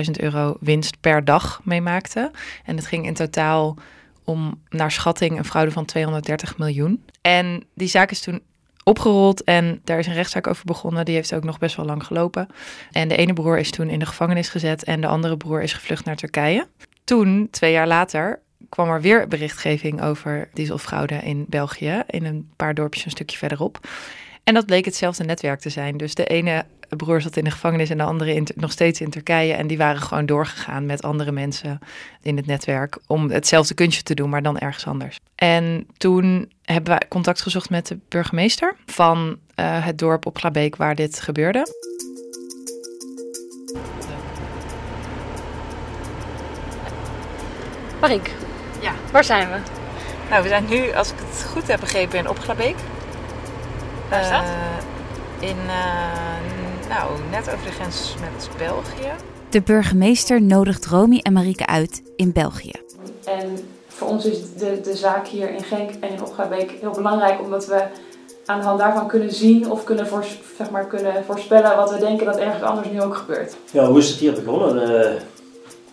50.000 0.06 0.12
euro 0.12 0.56
winst 0.60 1.00
per 1.00 1.26
dag 1.26 1.62
mee 1.64 1.82
maakte. 1.82 2.32
En 2.66 2.76
het 2.76 2.86
ging 2.86 3.06
in 3.06 3.14
totaal 3.14 3.78
om, 4.24 4.62
naar 4.70 4.92
schatting, 4.92 5.38
een 5.38 5.46
fraude 5.46 5.72
van 5.72 5.86
230 5.86 6.58
miljoen. 6.58 7.04
En 7.22 7.64
die 7.76 7.88
zaak 7.88 8.12
is 8.12 8.22
toen 8.22 8.42
opgerold 8.84 9.44
en 9.44 9.82
daar 9.84 10.00
is 10.00 10.08
een 10.08 10.14
rechtszaak 10.14 10.48
over 10.48 10.66
begonnen. 10.66 11.06
Die 11.06 11.16
heeft 11.16 11.34
ook 11.34 11.44
nog 11.44 11.60
best 11.60 11.76
wel 11.76 11.86
lang 11.86 12.04
gelopen. 12.04 12.48
En 12.92 13.08
de 13.08 13.16
ene 13.16 13.34
broer 13.34 13.58
is 13.58 13.72
toen 13.72 13.90
in 13.90 14.00
de 14.00 14.06
gevangenis 14.06 14.50
gezet 14.50 14.84
en 14.84 15.02
de 15.02 15.08
andere 15.08 15.38
broer 15.38 15.62
is 15.62 15.74
gevlucht 15.74 16.06
naar 16.06 16.16
Turkije. 16.16 16.68
Toen, 17.04 17.48
twee 17.52 17.72
jaar 17.72 17.88
later, 17.88 18.40
kwam 18.70 18.90
er 18.90 19.02
weer 19.02 19.28
berichtgeving 19.28 20.02
over 20.02 20.50
dieselfraude 20.54 21.16
in 21.16 21.46
België, 21.48 22.04
in 22.08 22.26
een 22.26 22.50
paar 22.56 22.74
dorpjes 22.74 23.06
een 23.06 23.12
stukje 23.12 23.38
verderop. 23.38 23.80
En 24.44 24.54
dat 24.54 24.66
bleek 24.66 24.86
hetzelfde 24.86 25.24
netwerk 25.24 25.60
te 25.60 25.70
zijn. 25.70 25.98
Dus 25.98 26.16
de 26.16 26.26
ene 26.26 26.66
broer 26.90 27.22
zat 27.22 27.38
in 27.38 27.44
de 27.44 27.52
gevangenis 27.52 27.90
en 27.90 27.98
de 27.98 28.04
andere 28.04 28.34
in, 28.34 28.48
nog 28.56 28.72
steeds 28.72 29.02
in 29.02 29.10
Turkije. 29.10 29.54
En 29.54 29.68
die 29.68 29.78
waren 29.78 30.02
gewoon 30.02 30.26
doorgegaan 30.26 30.86
met 30.86 31.04
andere 31.04 31.32
mensen 31.32 31.80
in 32.22 32.38
het 32.38 32.46
netwerk 32.46 32.98
om 33.08 33.30
hetzelfde 33.30 33.74
kunstje 33.74 34.04
te 34.04 34.14
doen, 34.14 34.30
maar 34.30 34.42
dan 34.42 34.58
ergens 34.60 34.88
anders. 34.88 35.20
En 35.36 35.88
toen 35.98 36.52
hebben 36.64 36.90
wij 36.90 37.08
contact 37.10 37.42
gezocht 37.42 37.70
met 37.70 37.88
de 37.88 37.98
burgemeester 38.10 38.76
van 38.86 39.38
eh, 39.56 39.86
het 39.86 39.98
dorp 39.98 40.26
op 40.26 40.38
Glabeek 40.38 40.76
waar 40.76 40.96
dit 40.96 41.20
gebeurde. 41.20 41.66
Marik, 48.02 48.32
Ja. 48.82 48.94
waar 49.12 49.24
zijn 49.24 49.50
we? 49.50 49.58
Nou, 50.30 50.44
we 50.44 50.50
zijn 50.50 50.66
nu, 50.70 50.94
als 50.94 51.12
ik 51.12 51.18
het 51.20 51.44
goed 51.44 51.68
heb 51.68 51.80
begrepen, 51.80 52.20
in 52.20 52.30
Opglabeek. 52.30 52.76
Waar 54.12 54.22
is 54.22 54.30
dat? 54.30 54.44
Eh, 54.44 55.50
in, 55.50 55.58
eh, 55.68 56.90
nou, 56.90 57.12
net 57.32 57.54
over 57.54 57.66
de 57.66 57.72
grens 57.72 58.16
met 58.20 58.50
België. 58.58 59.12
De 59.50 59.62
burgemeester 59.62 60.42
nodigt 60.42 60.86
Romy 60.86 61.20
en 61.24 61.34
Marieke 61.34 61.66
uit 61.66 62.02
in 62.16 62.32
België. 62.32 62.72
En 63.26 63.58
voor 63.88 64.08
ons 64.08 64.26
is 64.26 64.38
de, 64.58 64.80
de 64.84 64.96
zaak 64.96 65.28
hier 65.28 65.50
in 65.54 65.64
Genk 65.64 65.90
en 66.00 66.10
in 66.10 66.22
Opgabeek 66.22 66.72
heel 66.82 66.92
belangrijk, 66.92 67.42
omdat 67.42 67.66
we 67.68 67.84
aan 68.46 68.60
de 68.60 68.66
hand 68.66 68.80
daarvan 68.80 69.08
kunnen 69.08 69.32
zien 69.32 69.72
of 69.72 69.84
kunnen, 69.84 70.08
voors- 70.08 70.40
zeg 70.58 70.70
maar, 70.70 70.86
kunnen 70.86 71.24
voorspellen 71.26 71.76
wat 71.76 71.92
we 71.92 72.00
denken 72.00 72.26
dat 72.26 72.38
ergens 72.38 72.64
anders 72.64 72.88
nu 72.92 73.02
ook 73.02 73.16
gebeurt. 73.16 73.56
Ja, 73.72 73.86
hoe 73.86 73.98
is 74.00 74.10
het 74.10 74.18
hier 74.20 74.34
begonnen? 74.34 75.02
Eh, 75.06 75.22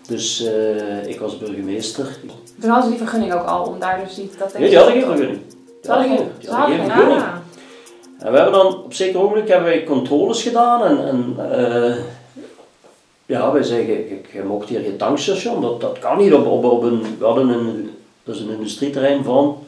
dus 0.08 0.44
eh, 0.44 1.06
ik 1.06 1.20
was 1.20 1.38
burgemeester. 1.38 2.16
Toen 2.60 2.70
hadden 2.70 2.82
ze 2.90 2.96
die 2.96 3.06
vergunning 3.06 3.32
ook 3.32 3.46
al 3.46 3.64
om 3.64 3.78
daar 3.78 4.00
dus 4.04 4.14
die, 4.14 4.30
dat 4.38 4.58
Nee, 4.58 4.68
die 4.68 4.76
hadden 4.78 4.94
geen 4.94 5.04
vergunning. 5.04 5.40
Ze 5.82 5.90
hadden 5.90 6.08
geen, 6.08 6.16
Die 6.38 6.48
ze 6.48 6.54
hadden 6.54 6.78
hadden 6.78 6.96
geen 6.96 7.06
vergunning. 7.06 7.46
En 8.18 8.30
we 8.32 8.36
hebben 8.38 8.52
dan 8.52 8.66
op 8.66 8.94
zeker 8.94 9.20
ogenblik 9.20 9.48
hebben 9.48 9.66
wij 9.66 9.84
controles 9.84 10.42
gedaan 10.42 10.84
en, 10.84 11.08
en 11.08 11.36
eh, 11.52 11.96
ja, 13.26 13.52
wij 13.52 13.62
zeggen, 13.62 13.94
je, 13.94 14.20
je 14.32 14.42
mocht 14.42 14.68
hier 14.68 14.80
geen 14.80 14.96
tankstation, 14.96 15.60
dat, 15.60 15.80
dat 15.80 15.98
kan 15.98 16.18
niet 16.18 16.32
op, 16.32 16.46
op, 16.46 16.64
op 16.64 16.82
een, 16.82 17.16
we 17.18 17.24
hadden 17.24 17.48
een, 17.48 17.90
dat 18.22 18.34
is 18.34 18.40
een 18.40 18.50
industrieterrein 18.50 19.24
van 19.24 19.58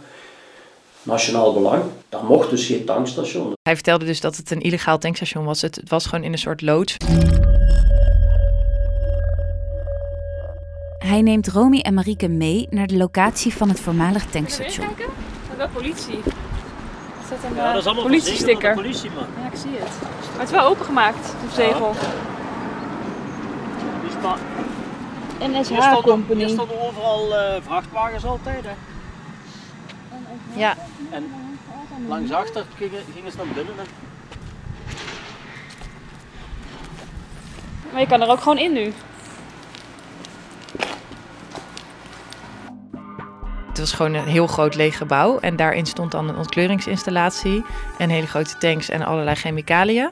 nationaal 1.02 1.52
belang. 1.52 1.83
Daar 2.09 2.25
mocht 2.25 2.50
dus 2.50 2.66
geen 2.66 2.85
tankstation. 2.85 3.52
Hij 3.62 3.75
vertelde 3.75 4.04
dus 4.04 4.21
dat 4.21 4.37
het 4.37 4.50
een 4.50 4.61
illegaal 4.61 4.99
tankstation 4.99 5.45
was. 5.45 5.62
Het, 5.62 5.76
het 5.76 5.88
was 5.88 6.07
gewoon 6.07 6.25
in 6.25 6.33
een 6.33 6.38
soort 6.38 6.62
loods. 6.62 6.97
Hij 10.99 11.23
neemt 11.23 11.49
Romy 11.49 11.78
en 11.78 11.95
Marieke 11.95 12.28
mee 12.28 12.66
naar 12.71 12.87
de 12.87 12.97
locatie 12.97 13.54
van 13.54 13.69
het 13.69 13.80
voormalig 13.80 14.25
tankstation. 14.25 14.87
kijken? 14.87 15.14
Er 15.50 15.57
wel 15.57 15.69
politie 15.69 16.19
dat 17.30 17.38
een 17.50 17.54
ja, 17.54 17.72
dat 17.72 17.87
is 17.87 17.92
eh, 17.92 18.02
politiesticker? 18.02 18.76
Ja, 18.76 18.82
ik 19.52 19.58
zie 19.58 19.70
het. 19.70 20.00
Maar 20.30 20.38
het 20.38 20.49
is 20.49 20.50
wel 20.50 20.66
opengemaakt, 20.66 21.26
de 21.26 21.54
zegel. 21.54 21.94
en 25.40 25.64
staat... 25.64 25.78
NSH 25.78 26.00
Company. 26.02 26.38
Hier 26.38 26.49
stonden 26.49 26.80
overal 26.80 27.37
eh, 27.37 27.62
vrachtwagens 27.62 28.25
altijd, 28.25 28.64
hè. 28.64 28.72
Ja. 30.60 30.76
En 31.10 31.32
langs 32.08 32.32
achter 32.32 32.64
gingen, 32.76 33.30
ze 33.30 33.37
naar 33.37 33.46
binnen, 33.54 33.75
hè. 33.76 33.82
Maar 37.92 38.00
je 38.00 38.06
kan 38.06 38.20
er 38.20 38.28
ook 38.28 38.40
gewoon 38.40 38.58
in 38.58 38.72
nu. 38.72 38.92
Was 43.80 43.92
gewoon 43.92 44.14
een 44.14 44.25
heel 44.25 44.46
groot 44.46 44.75
leeg 44.75 44.96
gebouw. 44.96 45.38
En 45.38 45.56
daarin 45.56 45.87
stond 45.87 46.10
dan 46.10 46.28
een 46.28 46.37
ontkleringsinstallatie. 46.37 47.64
En 47.99 48.10
hele 48.10 48.26
grote 48.26 48.58
tanks 48.58 48.88
en 48.88 49.02
allerlei 49.02 49.37
chemicaliën. 49.37 50.10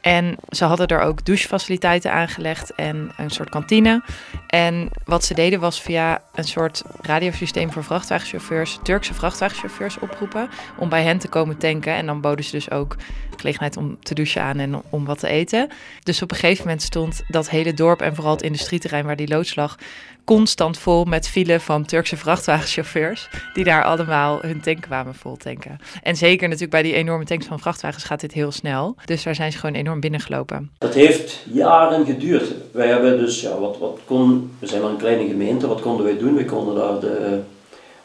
En 0.00 0.36
ze 0.48 0.64
hadden 0.64 0.86
er 0.86 1.00
ook 1.00 1.24
douchefaciliteiten 1.24 2.12
aangelegd 2.12 2.74
en 2.74 3.12
een 3.16 3.30
soort 3.30 3.50
kantine. 3.50 4.02
En 4.46 4.90
wat 5.04 5.24
ze 5.24 5.34
deden 5.34 5.60
was 5.60 5.82
via 5.82 6.22
een 6.34 6.44
soort 6.44 6.82
radiosysteem 7.00 7.72
voor 7.72 7.84
vrachtwagenchauffeurs, 7.84 8.78
Turkse 8.82 9.14
vrachtwagenchauffeurs 9.14 9.98
oproepen. 9.98 10.48
Om 10.76 10.88
bij 10.88 11.02
hen 11.02 11.18
te 11.18 11.28
komen 11.28 11.58
tanken. 11.58 11.94
En 11.94 12.06
dan 12.06 12.20
boden 12.20 12.44
ze 12.44 12.50
dus 12.50 12.70
ook 12.70 12.96
gelegenheid 13.40 13.76
om 13.76 13.98
te 14.02 14.14
douchen 14.14 14.42
aan 14.42 14.58
en 14.58 14.82
om 14.90 15.04
wat 15.04 15.18
te 15.18 15.28
eten. 15.28 15.68
Dus 16.02 16.22
op 16.22 16.30
een 16.30 16.36
gegeven 16.36 16.64
moment 16.64 16.82
stond 16.82 17.22
dat 17.28 17.50
hele 17.50 17.74
dorp 17.74 18.00
en 18.00 18.14
vooral 18.14 18.32
het 18.32 18.42
industrieterrein 18.42 19.06
waar 19.06 19.16
die 19.16 19.28
loods 19.28 19.54
lag 19.54 19.76
constant 20.24 20.78
vol 20.78 21.04
met 21.04 21.28
file 21.28 21.60
van 21.60 21.84
Turkse 21.84 22.16
vrachtwagenchauffeurs. 22.16 23.28
Die 23.54 23.64
daar 23.64 23.84
allemaal 23.84 24.38
hun 24.40 24.60
tank 24.60 24.80
kwamen 24.80 25.14
vol 25.14 25.36
tanken. 25.36 25.78
En 26.02 26.16
zeker 26.16 26.44
natuurlijk 26.44 26.72
bij 26.72 26.82
die 26.82 26.94
enorme 26.94 27.24
tanks 27.24 27.46
van 27.46 27.60
vrachtwagens 27.60 28.04
gaat 28.04 28.20
dit 28.20 28.32
heel 28.32 28.52
snel. 28.52 28.96
Dus 29.04 29.22
daar 29.22 29.34
zijn 29.34 29.52
ze 29.52 29.58
gewoon 29.58 29.74
enorm 29.74 30.00
binnengelopen. 30.00 30.70
Dat 30.78 30.94
heeft 30.94 31.44
jaren 31.52 32.06
geduurd. 32.06 32.52
Wij 32.72 32.88
hebben 32.88 33.18
dus, 33.18 33.40
ja, 33.40 33.58
wat, 33.58 33.78
wat 33.78 33.98
kon, 34.04 34.50
we 34.58 34.66
zijn 34.66 34.82
maar 34.82 34.90
een 34.90 34.96
kleine 34.96 35.28
gemeente, 35.28 35.66
wat 35.66 35.80
konden 35.80 36.04
wij 36.04 36.18
doen? 36.18 36.34
We 36.34 36.44
konden 36.44 36.74
daar 36.74 37.00
de, 37.00 37.40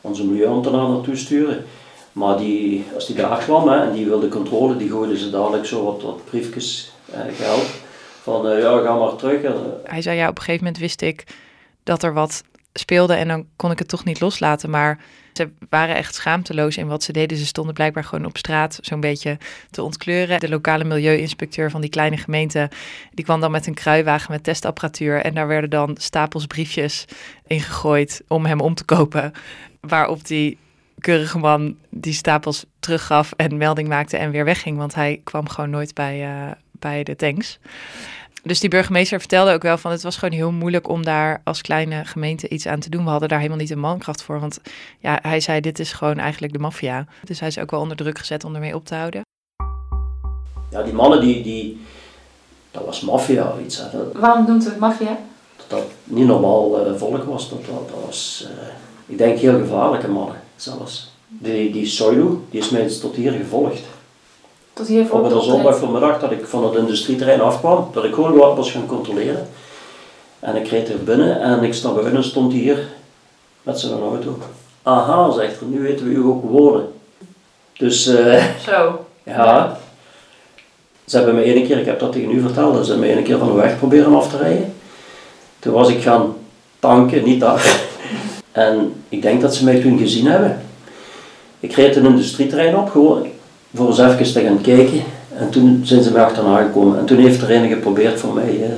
onze 0.02 0.26
milieuambtenaar 0.26 0.90
naartoe 0.90 1.16
sturen. 1.16 1.66
Maar 2.16 2.38
die, 2.38 2.86
als 2.94 3.06
die 3.08 3.16
daar 3.16 3.38
kwam 3.38 3.68
hè, 3.68 3.86
en 3.86 3.94
die 3.94 4.06
wilde 4.06 4.28
controle, 4.28 4.78
die 4.78 4.90
gooiden 4.90 5.18
ze 5.18 5.30
dadelijk 5.30 5.66
zo 5.66 5.84
wat, 5.84 6.26
briefjes 6.26 6.92
eh, 7.12 7.20
geld. 7.34 7.66
Van 8.22 8.48
uh, 8.48 8.62
ja, 8.62 8.82
ga 8.82 8.96
maar 8.96 9.16
terug. 9.16 9.54
Hij 9.84 10.02
zei 10.02 10.18
ja, 10.18 10.30
op 10.30 10.38
een 10.38 10.44
gegeven 10.44 10.64
moment 10.64 10.82
wist 10.82 11.02
ik 11.02 11.24
dat 11.84 12.04
er 12.04 12.14
wat 12.14 12.44
speelde 12.74 13.14
en 13.14 13.28
dan 13.28 13.46
kon 13.56 13.72
ik 13.72 13.80
het 13.80 13.88
toch 13.88 14.04
niet 14.04 14.20
loslaten. 14.20 14.70
Maar 14.70 15.00
ze 15.34 15.50
waren 15.70 15.96
echt 15.96 16.16
schaamteloos 16.16 16.78
in 16.78 16.88
wat 16.88 17.04
ze 17.04 17.12
deden. 17.12 17.38
Ze 17.38 17.46
stonden 17.46 17.74
blijkbaar 17.74 18.04
gewoon 18.04 18.26
op 18.26 18.38
straat 18.38 18.80
zo'n 18.82 19.00
beetje 19.00 19.38
te 19.72 19.84
ontkleuren. 19.84 20.40
De 20.40 20.50
lokale 20.50 20.84
milieuinspecteur 20.84 21.72
van 21.72 21.82
die 21.82 21.90
kleine 21.90 22.18
gemeente, 22.18 22.70
die 23.14 23.26
kwam 23.26 23.42
dan 23.42 23.52
met 23.52 23.68
een 23.68 23.74
kruiwagen 23.74 24.32
met 24.32 24.44
testapparatuur. 24.44 25.22
En 25.22 25.34
daar 25.34 25.48
werden 25.48 25.70
dan 25.70 25.96
stapels 26.00 26.46
briefjes 26.46 27.06
ingegooid 27.48 28.22
om 28.28 28.46
hem 28.46 28.60
om 28.60 28.76
te 28.76 28.86
kopen. 28.86 29.32
Waarop 29.80 30.28
die 30.28 30.58
keurige 31.06 31.38
man 31.38 31.76
die 31.90 32.14
stapels 32.14 32.66
teruggaf 32.80 33.32
en 33.32 33.58
melding 33.58 33.88
maakte 33.88 34.18
en 34.18 34.32
weer 34.32 34.46
wegging. 34.46 34.78
Want 34.78 34.96
hij 34.96 35.22
kwam 35.24 35.50
gewoon 35.50 35.70
nooit 35.70 35.94
bij, 35.94 36.30
uh, 36.30 36.52
bij 36.72 37.04
de 37.04 37.16
tanks. 37.16 37.60
Dus 38.44 38.60
die 38.60 38.70
burgemeester 38.70 39.20
vertelde 39.20 39.54
ook 39.54 39.62
wel 39.62 39.78
van 39.78 39.92
het 39.92 40.04
was 40.04 40.18
gewoon 40.18 40.34
heel 40.34 40.52
moeilijk 40.52 40.90
om 40.90 41.04
daar 41.04 41.42
als 41.44 41.62
kleine 41.62 42.06
gemeente 42.06 42.50
iets 42.50 42.68
aan 42.68 42.80
te 42.80 42.90
doen. 42.90 43.04
We 43.04 43.10
hadden 43.10 43.30
daar 43.30 43.38
helemaal 43.38 43.60
niet 43.60 43.70
de 43.70 43.76
mankracht 43.76 44.24
voor. 44.24 44.40
Want 44.40 44.60
ja, 45.00 45.20
hij 45.22 45.40
zei 45.40 45.62
dit 45.62 45.80
is 45.80 45.94
gewoon 45.94 46.18
eigenlijk 46.18 46.54
de 46.54 46.60
maffia. 46.60 47.06
Dus 47.24 47.40
hij 47.40 47.48
is 47.48 47.60
ook 47.60 47.72
wel 47.72 47.80
onder 47.80 47.98
druk 47.98 48.20
gezet 48.20 48.44
om 48.44 48.54
ermee 48.54 48.76
op 48.76 48.86
te 48.86 48.96
houden. 48.96 49.22
Ja, 50.72 50.84
die 50.84 50.94
mannen 50.94 51.22
die, 51.22 51.44
die 51.44 51.82
dat 52.72 52.86
was 52.86 53.02
maffia 53.02 53.52
of 53.52 53.60
iets. 53.60 53.84
Waarom 54.14 54.46
noemt 54.46 54.66
het 54.66 54.80
maffia? 54.80 55.18
Dat 55.56 55.70
dat 55.70 55.84
niet 56.04 56.28
normaal 56.28 56.88
uh, 56.88 56.96
volk 56.96 57.24
was. 57.24 57.50
Dat, 57.50 57.66
dat, 57.66 57.90
dat 57.90 58.06
was, 58.06 58.48
uh, 58.52 58.68
ik 59.06 59.18
denk, 59.18 59.40
heel 59.40 59.60
gevaarlijke 59.60 60.08
mannen 60.08 60.44
zelfs. 60.56 61.14
Die, 61.28 61.72
die 61.72 61.86
Soilu, 61.86 62.40
die 62.50 62.60
is 62.60 62.70
mij 62.70 62.88
tot 63.02 63.16
hier 63.16 63.32
gevolgd. 63.32 63.82
Tot 64.74 64.88
hier 64.88 65.14
Op 65.14 65.32
een 65.32 65.42
zondag 65.42 65.78
voormiddag 65.78 66.20
dat 66.20 66.32
ik 66.32 66.46
van 66.46 66.64
het 66.64 66.76
industrieterrein 66.76 67.42
afkwam, 67.42 67.90
dat 67.94 68.04
ik 68.04 68.14
gewoon 68.14 68.34
wat 68.34 68.56
was 68.56 68.72
gaan 68.72 68.86
controleren. 68.86 69.48
En 70.40 70.56
ik 70.56 70.68
reed 70.68 70.90
er 70.90 71.04
binnen 71.04 71.42
en 71.42 71.64
ik 71.64 71.74
stond 71.74 71.96
buiten 71.96 72.16
en 72.16 72.24
stond 72.24 72.54
hier 72.54 72.88
met 73.64 73.80
zijn 73.80 74.00
auto. 74.00 74.38
Aha, 74.84 75.32
zegt 75.32 75.60
er, 75.60 75.66
nu 75.66 75.82
weten 75.82 76.08
we 76.08 76.14
u 76.14 76.24
ook 76.24 76.44
wonen. 76.44 76.88
Dus, 77.78 78.08
uh, 78.08 78.44
Zo. 78.66 79.06
Ja. 79.24 79.78
Ze 81.06 81.18
hebben 81.18 81.36
me 81.36 81.42
één 81.42 81.68
keer, 81.68 81.78
ik 81.78 81.86
heb 81.86 82.00
dat 82.00 82.12
tegen 82.12 82.32
u 82.32 82.42
verteld, 82.42 82.86
ze 82.86 82.92
hebben 82.92 83.10
me 83.10 83.16
één 83.16 83.24
keer 83.24 83.38
van 83.38 83.48
de 83.48 83.54
weg 83.54 83.78
proberen 83.78 84.16
af 84.16 84.30
te 84.30 84.38
rijden. 84.38 84.74
Toen 85.60 85.74
was 85.74 85.90
ik 85.90 86.02
gaan 86.02 86.36
tanken, 86.80 87.24
niet 87.24 87.40
daar. 87.40 87.84
En 88.56 88.94
ik 89.10 89.22
denk 89.22 89.42
dat 89.42 89.56
ze 89.56 89.64
mij 89.64 89.82
toen 89.82 89.98
gezien 89.98 90.26
hebben. 90.26 90.62
Ik 91.60 91.74
reed 91.74 91.96
een 91.96 92.06
industrieterrein 92.06 92.78
op, 92.78 92.90
gewoon 92.90 93.28
voor 93.74 93.88
eens 93.88 94.00
even 94.00 94.34
te 94.34 94.42
gaan 94.42 94.62
kijken. 94.62 95.04
En 95.38 95.50
toen 95.50 95.82
zijn 95.84 96.04
ze 96.04 96.12
me 96.12 96.24
achterna 96.24 96.62
gekomen. 96.62 97.00
En 97.00 97.06
toen 97.06 97.18
heeft 97.18 97.42
er 97.42 97.52
een 97.52 97.70
geprobeerd 97.70 98.20
voor 98.20 98.34
mij 98.34 98.64
eh, 98.64 98.70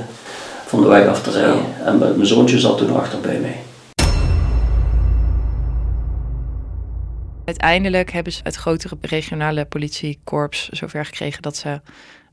van 0.66 0.80
de 0.80 0.88
weg 0.88 1.06
af 1.06 1.22
te 1.22 1.30
rijden. 1.30 1.64
En 1.84 1.98
mijn 1.98 2.26
zoontje 2.26 2.58
zat 2.58 2.78
toen 2.78 2.96
achter 2.96 3.20
bij 3.20 3.38
mij. 3.38 3.56
Uiteindelijk 7.44 8.12
hebben 8.12 8.32
ze 8.32 8.40
het 8.42 8.56
grotere 8.56 8.96
regionale 9.00 9.64
politiekorps 9.64 10.68
zover 10.68 11.04
gekregen 11.04 11.42
dat 11.42 11.56
ze 11.56 11.80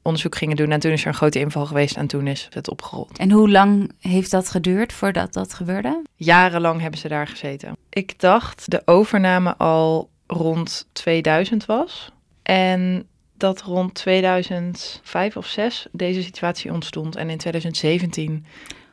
onderzoek 0.06 0.36
gingen 0.36 0.56
doen. 0.56 0.72
En 0.72 0.80
toen 0.80 0.92
is 0.92 1.02
er 1.02 1.08
een 1.08 1.14
grote 1.14 1.40
inval 1.40 1.66
geweest 1.66 1.96
en 1.96 2.08
toen 2.08 2.28
is 2.28 2.48
het 2.54 2.70
opgerold. 2.70 3.18
En 3.18 3.32
hoe 3.32 3.50
lang 3.50 3.92
heeft 4.00 4.32
dat 4.32 4.50
geduurd 4.50 4.94
voordat 4.94 5.34
dat 5.34 5.54
gebeurde? 5.54 6.02
Jarenlang 6.16 6.82
hebben 6.82 7.00
ze 7.00 7.08
daar 7.08 7.28
gezeten. 7.28 7.78
Ik 7.90 8.20
dacht 8.20 8.72
de 8.72 8.82
overname 8.86 9.56
al 9.58 10.10
rond 10.28 10.88
2000 10.92 11.66
was. 11.66 12.12
En 12.44 13.08
dat 13.38 13.62
rond 13.62 13.94
2005 13.94 15.38
of 15.38 15.46
6 15.46 15.88
deze 15.92 16.24
situatie 16.24 16.72
ontstond. 16.72 17.16
En 17.16 17.30
in 17.30 17.38
2017 17.38 18.46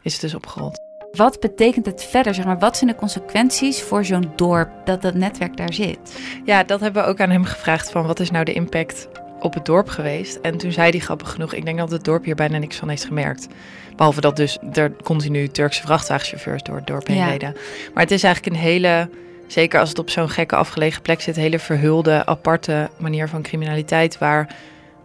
is 0.03 0.13
het 0.13 0.21
dus 0.21 0.35
opgerold. 0.35 0.81
Wat 1.13 1.41
betekent 1.41 1.87
het 1.87 2.05
verder? 2.05 2.35
Zeg 2.35 2.45
maar, 2.45 2.59
wat 2.59 2.77
zijn 2.77 2.91
de 2.91 2.97
consequenties 2.97 3.83
voor 3.83 4.05
zo'n 4.05 4.33
dorp 4.37 4.71
dat 4.85 5.03
dat 5.03 5.15
netwerk 5.15 5.57
daar 5.57 5.73
zit? 5.73 6.21
Ja, 6.45 6.65
dat 6.65 6.81
hebben 6.81 7.03
we 7.03 7.09
ook 7.09 7.21
aan 7.21 7.31
hem 7.31 7.45
gevraagd 7.45 7.91
van 7.91 8.07
wat 8.07 8.21
is 8.21 8.31
nou 8.31 8.45
de 8.45 8.53
impact 8.53 9.09
op 9.43 9.55
het 9.55 9.65
dorp 9.65 9.89
geweest. 9.89 10.37
En 10.37 10.57
toen 10.57 10.73
zei 10.73 10.91
hij 10.91 10.99
grappig 10.99 11.31
genoeg, 11.31 11.55
ik 11.55 11.65
denk 11.65 11.79
dat 11.79 11.91
het 11.91 12.05
dorp 12.05 12.25
hier 12.25 12.35
bijna 12.35 12.59
niks 12.59 12.77
van 12.77 12.89
heeft 12.89 13.05
gemerkt. 13.05 13.49
Behalve 13.97 14.21
dat 14.21 14.37
dus 14.37 14.59
er 14.73 14.93
continu 15.03 15.49
Turkse 15.49 15.83
vrachtwagenchauffeurs 15.83 16.63
door 16.63 16.77
het 16.77 16.87
dorp 16.87 17.07
heen 17.07 17.29
reden. 17.29 17.57
Maar 17.95 18.03
het 18.03 18.13
is 18.13 18.23
eigenlijk 18.23 18.57
een 18.57 18.63
hele 18.63 19.09
zeker 19.47 19.81
als 19.81 19.89
het 19.89 19.99
op 19.99 20.11
zo'n 20.11 20.29
gekke 20.29 20.57
afgelegen 20.57 21.03
plek 21.03 21.21
zit, 21.21 21.37
hele 21.37 21.59
verhulde, 21.59 22.27
aparte 22.27 22.91
manier 22.99 23.29
van 23.29 23.43
criminaliteit 23.43 24.19
waar 24.19 24.55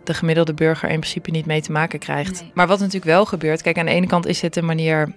de 0.03 0.13
gemiddelde 0.13 0.53
burger 0.53 0.89
in 0.89 0.99
principe 0.99 1.31
niet 1.31 1.45
mee 1.45 1.61
te 1.61 1.71
maken 1.71 1.99
krijgt. 1.99 2.43
Maar 2.53 2.67
wat 2.67 2.79
natuurlijk 2.79 3.05
wel 3.05 3.25
gebeurt, 3.25 3.61
kijk, 3.61 3.77
aan 3.77 3.85
de 3.85 3.91
ene 3.91 4.07
kant 4.07 4.25
is 4.25 4.39
dit 4.39 4.55
een 4.55 4.65
manier 4.65 5.13